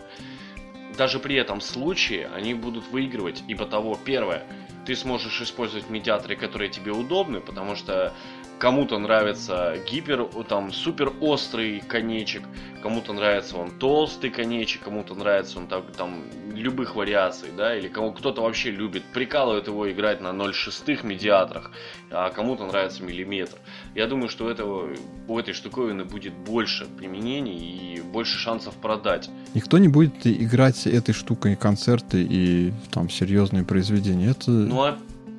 Даже 0.98 1.20
при 1.20 1.36
этом 1.36 1.60
случае 1.60 2.28
они 2.34 2.54
будут 2.54 2.88
выигрывать, 2.88 3.44
ибо 3.46 3.66
того, 3.66 3.96
первое, 4.04 4.44
ты 4.86 4.94
сможешь 4.94 5.42
использовать 5.42 5.90
медиаторы, 5.90 6.36
которые 6.36 6.70
тебе 6.70 6.92
удобны, 6.92 7.40
потому 7.40 7.74
что 7.74 8.14
Кому-то 8.58 8.98
нравится 8.98 9.76
гипер, 9.90 10.24
там, 10.48 10.72
супер 10.72 11.12
острый 11.20 11.80
конечек, 11.80 12.42
кому-то 12.82 13.12
нравится 13.12 13.56
он 13.56 13.70
толстый 13.70 14.30
конечек, 14.30 14.82
кому-то 14.82 15.14
нравится 15.14 15.58
он 15.58 15.66
там, 15.66 15.84
там 15.96 16.22
любых 16.54 16.96
вариаций, 16.96 17.50
да, 17.54 17.76
или 17.76 17.88
кому 17.88 18.12
кто-то 18.12 18.42
вообще 18.42 18.70
любит, 18.70 19.02
прикалывает 19.12 19.66
его 19.66 19.90
играть 19.90 20.20
на 20.20 20.28
0,6 20.28 21.06
медиаторах, 21.06 21.70
а 22.10 22.30
кому-то 22.30 22.64
нравится 22.64 23.02
миллиметр. 23.02 23.58
Я 23.94 24.06
думаю, 24.06 24.28
что 24.28 24.46
у, 24.46 24.48
этого, 24.48 24.88
у 25.28 25.38
этой 25.38 25.52
штуковины 25.52 26.04
будет 26.04 26.32
больше 26.32 26.86
применений 26.86 27.96
и 27.96 28.00
больше 28.00 28.38
шансов 28.38 28.74
продать. 28.76 29.28
Никто 29.54 29.78
не 29.78 29.88
будет 29.88 30.26
играть 30.26 30.86
этой 30.86 31.12
штукой 31.12 31.56
концерты 31.56 32.22
и 32.22 32.72
там 32.90 33.10
серьезные 33.10 33.64
произведения. 33.64 34.30
Это... 34.30 34.50
Ну, 34.50 34.96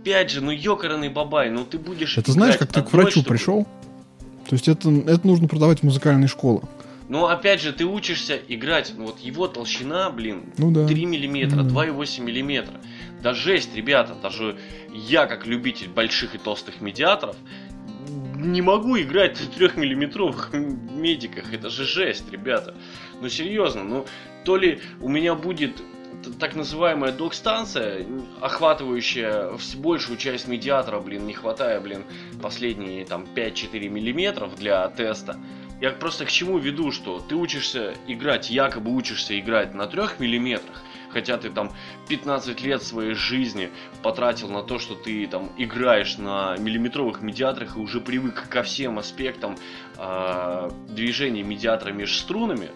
опять 0.07 0.31
же, 0.31 0.41
ну 0.41 0.51
ёкарный 0.51 1.09
бабай, 1.09 1.49
ну 1.49 1.65
ты 1.65 1.77
будешь... 1.77 2.17
Это 2.17 2.31
знаешь, 2.31 2.57
как 2.57 2.71
ты 2.71 2.81
к 2.81 2.93
врачу 2.93 3.21
чтобы... 3.21 3.29
пришел? 3.29 3.67
То 4.49 4.55
есть 4.55 4.67
это, 4.67 4.89
это 4.89 5.27
нужно 5.27 5.47
продавать 5.47 5.79
в 5.79 5.83
музыкальные 5.83 6.27
школы. 6.27 6.61
Ну, 7.09 7.25
опять 7.25 7.61
же, 7.61 7.71
ты 7.73 7.85
учишься 7.85 8.37
играть, 8.47 8.93
ну, 8.97 9.05
вот 9.05 9.19
его 9.19 9.47
толщина, 9.47 10.09
блин, 10.09 10.53
ну, 10.57 10.71
да. 10.71 10.87
3 10.87 11.05
миллиметра, 11.05 11.63
ну, 11.63 11.69
2,8 11.69 12.21
миллиметра. 12.21 12.81
Да 13.21 13.33
жесть, 13.33 13.75
ребята, 13.75 14.15
даже 14.21 14.57
я, 14.93 15.25
как 15.25 15.45
любитель 15.45 15.89
больших 15.89 16.35
и 16.35 16.37
толстых 16.37 16.81
медиаторов, 16.81 17.35
не 18.35 18.61
могу 18.61 18.97
играть 18.99 19.39
на 19.39 19.63
3-миллиметровых 19.63 20.55
медиках. 20.55 21.53
Это 21.53 21.69
же 21.69 21.85
жесть, 21.85 22.25
ребята. 22.31 22.75
Ну, 23.21 23.29
серьезно, 23.29 23.83
ну, 23.83 24.05
то 24.43 24.57
ли 24.57 24.79
у 25.01 25.09
меня 25.09 25.35
будет 25.35 25.81
так 26.39 26.55
называемая 26.55 27.11
док-станция, 27.11 28.05
охватывающая 28.41 29.51
большую 29.75 30.17
часть 30.17 30.47
медиатора, 30.47 30.99
блин, 30.99 31.25
не 31.25 31.33
хватая, 31.33 31.79
блин, 31.79 32.03
последние 32.41 33.05
там 33.05 33.25
5-4 33.35 33.87
миллиметров 33.89 34.55
для 34.55 34.87
теста. 34.89 35.39
Я 35.79 35.91
просто 35.91 36.25
к 36.25 36.31
чему 36.31 36.57
веду, 36.57 36.91
что 36.91 37.19
ты 37.19 37.35
учишься 37.35 37.93
играть, 38.07 38.49
якобы 38.49 38.95
учишься 38.95 39.39
играть 39.39 39.75
на 39.75 39.85
3 39.85 40.01
миллиметрах, 40.17 40.81
хотя 41.11 41.37
ты 41.37 41.51
там 41.51 41.71
15 42.09 42.61
лет 42.61 42.81
своей 42.81 43.13
жизни 43.13 43.69
потратил 44.01 44.49
на 44.49 44.63
то, 44.63 44.79
что 44.79 44.95
ты 44.95 45.27
там 45.27 45.51
играешь 45.57 46.17
на 46.17 46.57
миллиметровых 46.57 47.21
медиаторах 47.21 47.77
и 47.77 47.79
уже 47.79 48.01
привык 48.01 48.49
ко 48.49 48.63
всем 48.63 48.97
аспектам 48.97 49.55
э, 49.97 50.71
движения 50.89 51.43
медиатора 51.43 51.91
между 51.91 52.17
струнами, 52.17 52.69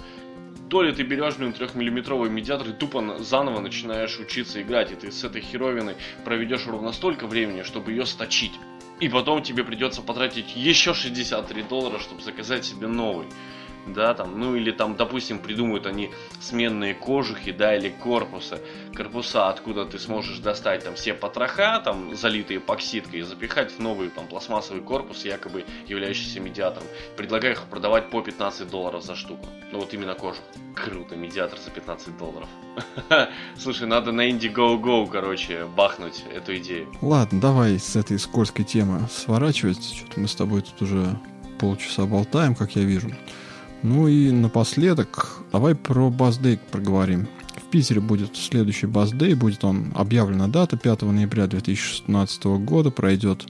то 0.71 0.81
ли 0.81 0.93
ты 0.93 1.03
берешь, 1.03 1.35
блин, 1.35 1.51
трехмиллиметровый 1.51 2.29
медиатор 2.29 2.69
и 2.69 2.71
тупо 2.71 3.17
заново 3.19 3.59
начинаешь 3.59 4.17
учиться 4.19 4.61
играть, 4.61 4.89
и 4.93 4.95
ты 4.95 5.11
с 5.11 5.21
этой 5.25 5.41
херовиной 5.41 5.97
проведешь 6.23 6.65
ровно 6.65 6.93
столько 6.93 7.27
времени, 7.27 7.63
чтобы 7.63 7.91
ее 7.91 8.05
сточить. 8.05 8.53
И 9.01 9.09
потом 9.09 9.43
тебе 9.43 9.65
придется 9.65 10.01
потратить 10.01 10.55
еще 10.55 10.93
63 10.93 11.63
доллара, 11.63 11.99
чтобы 11.99 12.21
заказать 12.21 12.63
себе 12.63 12.87
новый 12.87 13.27
да, 13.87 14.13
там, 14.13 14.39
ну 14.39 14.55
или 14.55 14.71
там, 14.71 14.95
допустим, 14.95 15.39
придумают 15.39 15.85
они 15.85 16.11
сменные 16.39 16.93
кожухи, 16.93 17.51
да, 17.51 17.75
или 17.75 17.89
корпусы, 17.89 18.59
корпуса, 18.95 19.49
откуда 19.49 19.85
ты 19.85 19.99
сможешь 19.99 20.39
достать 20.39 20.83
там 20.83 20.95
все 20.95 21.13
потроха, 21.13 21.81
там, 21.83 22.15
залитые 22.15 22.59
эпоксидкой, 22.59 23.21
и 23.21 23.23
запихать 23.23 23.71
в 23.71 23.79
новый 23.79 24.09
там 24.09 24.27
пластмассовый 24.27 24.81
корпус, 24.81 25.25
якобы 25.25 25.65
являющийся 25.87 26.39
медиатором. 26.39 26.87
Предлагаю 27.17 27.53
их 27.53 27.63
продавать 27.63 28.09
по 28.09 28.21
15 28.21 28.69
долларов 28.69 29.03
за 29.03 29.15
штуку. 29.15 29.45
Ну 29.71 29.79
вот 29.79 29.93
именно 29.93 30.13
кожух. 30.13 30.43
Круто, 30.75 31.15
медиатор 31.15 31.59
за 31.59 31.69
15 31.71 32.17
долларов. 32.17 32.47
Слушай, 33.57 33.87
надо 33.87 34.11
на 34.11 34.29
Indiegogo, 34.29 35.07
короче, 35.09 35.65
бахнуть 35.65 36.23
эту 36.33 36.55
идею. 36.57 36.91
Ладно, 37.01 37.41
давай 37.41 37.77
с 37.77 37.95
этой 37.95 38.17
скользкой 38.19 38.65
темы 38.65 39.07
сворачивать. 39.11 39.83
Что-то 39.83 40.19
мы 40.19 40.27
с 40.27 40.35
тобой 40.35 40.61
тут 40.61 40.81
уже 40.81 41.17
полчаса 41.59 42.05
болтаем, 42.05 42.55
как 42.55 42.75
я 42.75 42.83
вижу. 42.83 43.11
Ну 43.83 44.07
и 44.07 44.31
напоследок, 44.31 45.41
давай 45.51 45.73
про 45.73 46.11
Баздей 46.11 46.59
проговорим. 46.71 47.27
В 47.55 47.63
Питере 47.71 47.99
будет 47.99 48.37
следующий 48.37 48.85
Баздей, 48.85 49.33
будет 49.33 49.63
он 49.63 49.91
объявлена 49.95 50.47
дата 50.47 50.77
5 50.77 51.01
ноября 51.01 51.47
2016 51.47 52.43
года, 52.63 52.91
пройдет 52.91 53.45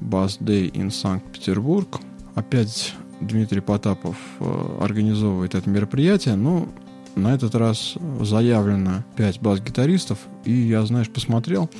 Баздей 0.00 0.68
in 0.68 0.90
Санкт-Петербург. 0.90 1.98
Опять 2.34 2.94
Дмитрий 3.20 3.60
Потапов 3.60 4.16
э, 4.38 4.78
организовывает 4.80 5.54
это 5.54 5.68
мероприятие, 5.70 6.36
но 6.36 6.68
на 7.16 7.34
этот 7.34 7.54
раз 7.54 7.94
заявлено 8.20 9.02
5 9.16 9.40
бас-гитаристов, 9.40 10.18
и 10.44 10.52
я, 10.52 10.84
знаешь, 10.84 11.08
посмотрел, 11.08 11.70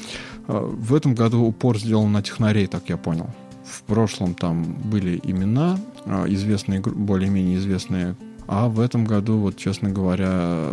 э, 0.46 0.58
в 0.58 0.94
этом 0.94 1.14
году 1.14 1.42
упор 1.44 1.78
сделан 1.78 2.12
на 2.12 2.22
технарей, 2.22 2.66
так 2.66 2.88
я 2.88 2.96
понял. 2.96 3.28
В 3.68 3.82
прошлом 3.82 4.34
там 4.34 4.62
были 4.62 5.20
имена, 5.22 5.78
а, 6.06 6.26
известные, 6.26 6.80
более-менее 6.80 7.58
известные. 7.58 8.16
А 8.46 8.68
в 8.68 8.80
этом 8.80 9.04
году, 9.04 9.38
вот, 9.38 9.56
честно 9.56 9.90
говоря, 9.90 10.72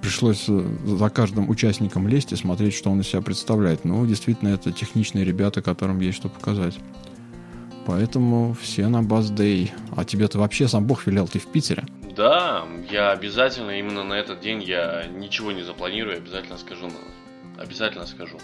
пришлось 0.00 0.46
э, 0.48 0.76
за 0.84 1.10
каждым 1.10 1.50
участником 1.50 2.08
лезть 2.08 2.32
и 2.32 2.36
смотреть, 2.36 2.74
что 2.74 2.90
он 2.90 3.00
из 3.00 3.08
себя 3.08 3.20
представляет. 3.20 3.84
Ну, 3.84 4.06
действительно, 4.06 4.48
это 4.48 4.72
техничные 4.72 5.24
ребята, 5.24 5.60
которым 5.60 6.00
есть 6.00 6.16
что 6.16 6.28
показать. 6.28 6.78
Поэтому 7.86 8.54
все 8.60 8.88
на 8.88 9.02
Баздей. 9.02 9.72
А 9.96 10.04
тебе-то 10.04 10.38
вообще 10.38 10.68
сам 10.68 10.86
Бог 10.86 11.06
велел, 11.06 11.28
ты 11.28 11.38
в 11.38 11.46
Питере? 11.46 11.84
Да, 12.16 12.64
я 12.90 13.10
обязательно 13.10 13.72
именно 13.78 14.04
на 14.04 14.14
этот 14.14 14.40
день 14.40 14.62
я 14.62 15.06
ничего 15.06 15.52
не 15.52 15.62
запланирую, 15.62 16.16
обязательно 16.16 16.58
скажу. 16.58 16.90
Обязательно 17.58 18.06
скажу. 18.06 18.38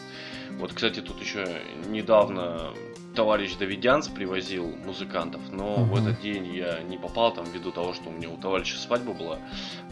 Вот, 0.59 0.72
кстати, 0.72 1.01
тут 1.01 1.20
еще 1.20 1.46
недавно 1.88 2.72
товарищ 3.18 3.57
Давидянц 3.57 4.07
привозил 4.07 4.76
музыкантов, 4.76 5.40
но 5.50 5.78
uh-huh. 5.78 5.85
в 5.87 5.96
этот 5.96 6.20
день 6.20 6.54
я 6.54 6.85
не 6.85 6.96
попал 6.96 7.35
там 7.35 7.46
ввиду 7.46 7.72
того, 7.72 7.92
что 7.92 8.11
у 8.11 8.12
меня 8.12 8.31
у 8.31 8.37
товарища 8.37 8.78
свадьба 8.78 9.12
была, 9.12 9.40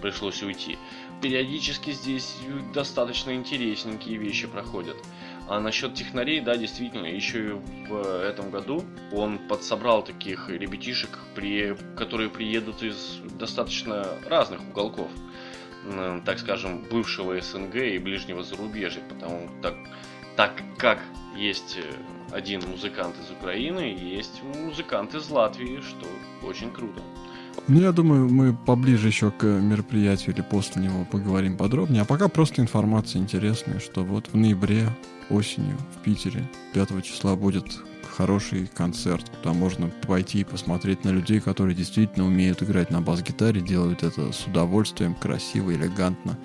пришлось 0.01 0.45
уйти. 0.45 0.79
Периодически 1.21 1.91
здесь 1.91 2.37
достаточно 2.73 3.35
интересненькие 3.35 4.17
вещи 4.19 4.47
проходят. 4.47 4.97
А 5.49 5.59
насчет 5.59 5.95
технарей, 5.95 6.41
да, 6.41 6.57
действительно, 6.57 7.09
еще 7.09 7.49
и 7.49 7.89
в 7.89 8.23
этом 8.23 8.53
году 8.53 8.85
он 9.11 9.41
подсобрал 9.49 10.05
таких 10.05 10.49
ребятишек, 10.49 11.19
при, 11.35 11.77
которые 11.97 12.31
приедут 12.31 12.85
из 12.85 13.19
достаточно 13.41 14.07
разных 14.29 14.61
уголков, 14.61 15.11
так 16.25 16.39
скажем, 16.39 16.85
бывшего 16.89 17.41
СНГ 17.41 17.75
и 17.75 17.99
ближнего 17.99 18.45
зарубежья, 18.45 19.03
потому 19.09 19.49
так, 19.62 19.75
так 20.37 20.62
как 20.79 21.01
есть 21.37 21.79
э, 21.79 22.35
один 22.35 22.62
музыкант 22.68 23.14
из 23.22 23.31
Украины 23.31 23.96
есть 23.99 24.42
музыкант 24.42 25.14
из 25.14 25.29
Латвии, 25.31 25.81
что 25.81 26.07
очень 26.46 26.70
круто. 26.70 27.01
Ну, 27.68 27.81
я 27.81 27.92
думаю, 27.92 28.29
мы 28.29 28.55
поближе 28.55 29.09
еще 29.09 29.31
к 29.31 29.44
мероприятию 29.44 30.35
или 30.35 30.42
после 30.42 30.83
него 30.83 31.05
поговорим 31.05 31.57
подробнее. 31.57 32.03
А 32.03 32.05
пока 32.05 32.29
просто 32.29 32.62
информация 32.62 33.20
интересная, 33.20 33.81
что 33.81 34.05
вот 34.05 34.29
в 34.29 34.37
ноябре 34.37 34.88
осенью 35.31 35.77
в 35.94 36.05
Питере 36.05 36.49
5 36.75 37.05
числа 37.05 37.35
будет 37.35 37.64
хороший 38.17 38.67
концерт, 38.67 39.31
куда 39.37 39.53
можно 39.53 39.89
пойти 40.07 40.41
и 40.41 40.45
посмотреть 40.45 41.05
на 41.05 41.11
людей, 41.11 41.41
которые 41.41 41.75
действительно 41.75 42.27
умеют 42.27 42.63
играть 42.63 42.91
на 42.91 43.01
бас-гитаре, 43.01 43.61
делают 43.61 44.03
это 44.03 44.33
с 44.33 44.47
удовольствием, 44.47 45.15
красиво, 45.15 45.75
элегантно 45.75 46.39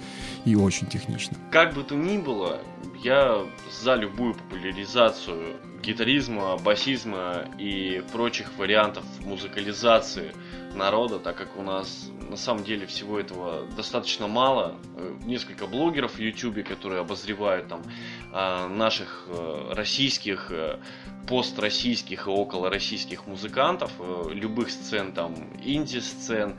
и 0.46 0.56
очень 0.56 0.88
технично. 0.88 1.38
Как 1.52 1.74
бы 1.74 1.84
то 1.84 1.96
ни 1.96 2.18
было, 2.18 2.60
я 3.04 3.46
за 3.84 3.96
любую 3.96 4.34
популяризацию 4.34 5.56
гитаризма, 5.82 6.58
басизма 6.58 7.46
и 7.58 8.04
прочих 8.12 8.52
вариантов 8.58 9.04
музыкализации 9.22 10.34
народа, 10.76 11.20
так 11.20 11.38
как 11.38 11.58
у 11.58 11.62
нас 11.62 12.10
на 12.30 12.38
самом 12.38 12.64
деле 12.64 12.86
всего 12.86 13.20
этого 13.20 13.66
достаточно 13.76 14.28
мало. 14.28 14.76
Э, 14.98 15.14
несколько 15.26 15.68
блогеров 15.68 16.16
в 16.16 16.20
YouTube, 16.20 16.64
которые 16.68 17.02
обозревают 17.02 17.68
там 17.68 17.82
а, 18.32 18.68
наших 18.68 19.28
э, 19.28 19.74
российских, 19.74 20.52
э, 20.52 20.80
построссийских 21.28 22.28
и 22.28 22.30
около 22.30 22.70
российских 22.70 23.28
музыкантов, 23.28 23.92
любых 24.32 24.72
сцен 24.72 25.12
там 25.12 25.36
инди-сцен, 25.64 26.56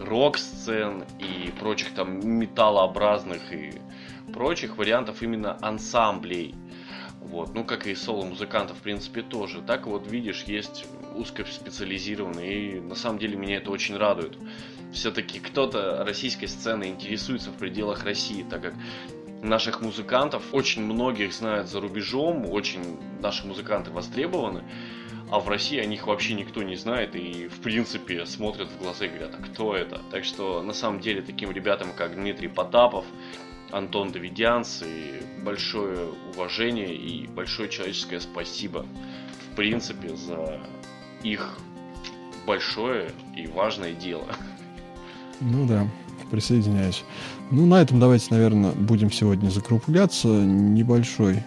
рок-сцен 0.00 1.04
и 1.18 1.52
прочих 1.60 1.94
там 1.94 2.26
металлообразных 2.26 3.52
и 3.52 3.80
прочих 4.32 4.76
вариантов 4.76 5.22
именно 5.22 5.56
ансамблей 5.60 6.54
вот. 7.24 7.54
Ну, 7.54 7.64
как 7.64 7.86
и 7.86 7.94
соло-музыкантов, 7.94 8.78
в 8.78 8.80
принципе, 8.82 9.22
тоже. 9.22 9.62
Так 9.62 9.86
вот, 9.86 10.06
видишь, 10.06 10.44
есть 10.44 10.86
узкоспециализированные, 11.16 12.76
и 12.76 12.80
на 12.80 12.94
самом 12.94 13.18
деле 13.18 13.36
меня 13.36 13.56
это 13.56 13.70
очень 13.70 13.96
радует. 13.96 14.36
Все-таки 14.92 15.40
кто-то 15.40 16.04
российской 16.04 16.46
сценой 16.46 16.88
интересуется 16.88 17.50
в 17.50 17.54
пределах 17.54 18.04
России, 18.04 18.44
так 18.48 18.62
как 18.62 18.74
наших 19.42 19.80
музыкантов 19.80 20.42
очень 20.52 20.82
многих 20.82 21.32
знают 21.32 21.68
за 21.68 21.80
рубежом, 21.80 22.50
очень 22.50 22.98
наши 23.20 23.46
музыканты 23.46 23.90
востребованы, 23.90 24.62
а 25.30 25.40
в 25.40 25.48
России 25.48 25.78
о 25.78 25.86
них 25.86 26.06
вообще 26.06 26.34
никто 26.34 26.62
не 26.62 26.76
знает 26.76 27.16
и, 27.16 27.48
в 27.48 27.60
принципе, 27.60 28.26
смотрят 28.26 28.68
в 28.68 28.78
глаза 28.78 29.06
и 29.06 29.08
говорят, 29.08 29.34
а 29.38 29.42
кто 29.42 29.74
это? 29.74 30.00
Так 30.10 30.24
что, 30.24 30.62
на 30.62 30.72
самом 30.72 31.00
деле, 31.00 31.22
таким 31.22 31.50
ребятам, 31.50 31.88
как 31.96 32.14
Дмитрий 32.14 32.48
Потапов, 32.48 33.04
Антон 33.70 34.12
Давидянц, 34.12 34.82
и 34.82 35.22
большое 35.42 36.08
уважение 36.34 36.94
и 36.94 37.26
большое 37.26 37.68
человеческое 37.68 38.20
спасибо 38.20 38.86
в 39.54 39.56
принципе, 39.56 40.16
за 40.16 40.58
их 41.22 41.56
большое 42.44 43.12
и 43.36 43.46
важное 43.46 43.92
дело. 43.92 44.26
Ну 45.40 45.64
да, 45.64 45.88
присоединяюсь. 46.32 47.04
Ну, 47.52 47.64
на 47.64 47.80
этом 47.80 48.00
давайте, 48.00 48.26
наверное, 48.30 48.72
будем 48.72 49.12
сегодня 49.12 49.50
закругляться. 49.50 50.26
Небольшой 50.26 51.44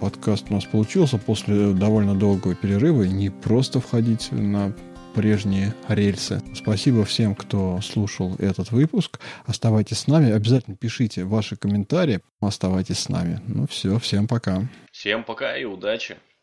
подкаст 0.00 0.46
у 0.50 0.54
нас 0.54 0.64
получился 0.64 1.16
после 1.16 1.72
довольно 1.72 2.16
долгого 2.16 2.56
перерыва. 2.56 3.04
Не 3.04 3.30
просто 3.30 3.78
входить 3.78 4.32
на 4.32 4.72
прежние 5.14 5.74
рельсы. 5.88 6.42
Спасибо 6.54 7.04
всем, 7.04 7.34
кто 7.34 7.80
слушал 7.80 8.34
этот 8.38 8.72
выпуск. 8.72 9.20
Оставайтесь 9.46 10.00
с 10.00 10.06
нами. 10.06 10.32
Обязательно 10.32 10.76
пишите 10.76 11.24
ваши 11.24 11.56
комментарии. 11.56 12.20
Оставайтесь 12.40 12.98
с 12.98 13.08
нами. 13.08 13.40
Ну 13.46 13.66
все, 13.66 13.98
всем 13.98 14.26
пока. 14.26 14.68
Всем 14.90 15.24
пока 15.24 15.56
и 15.56 15.64
удачи. 15.64 16.16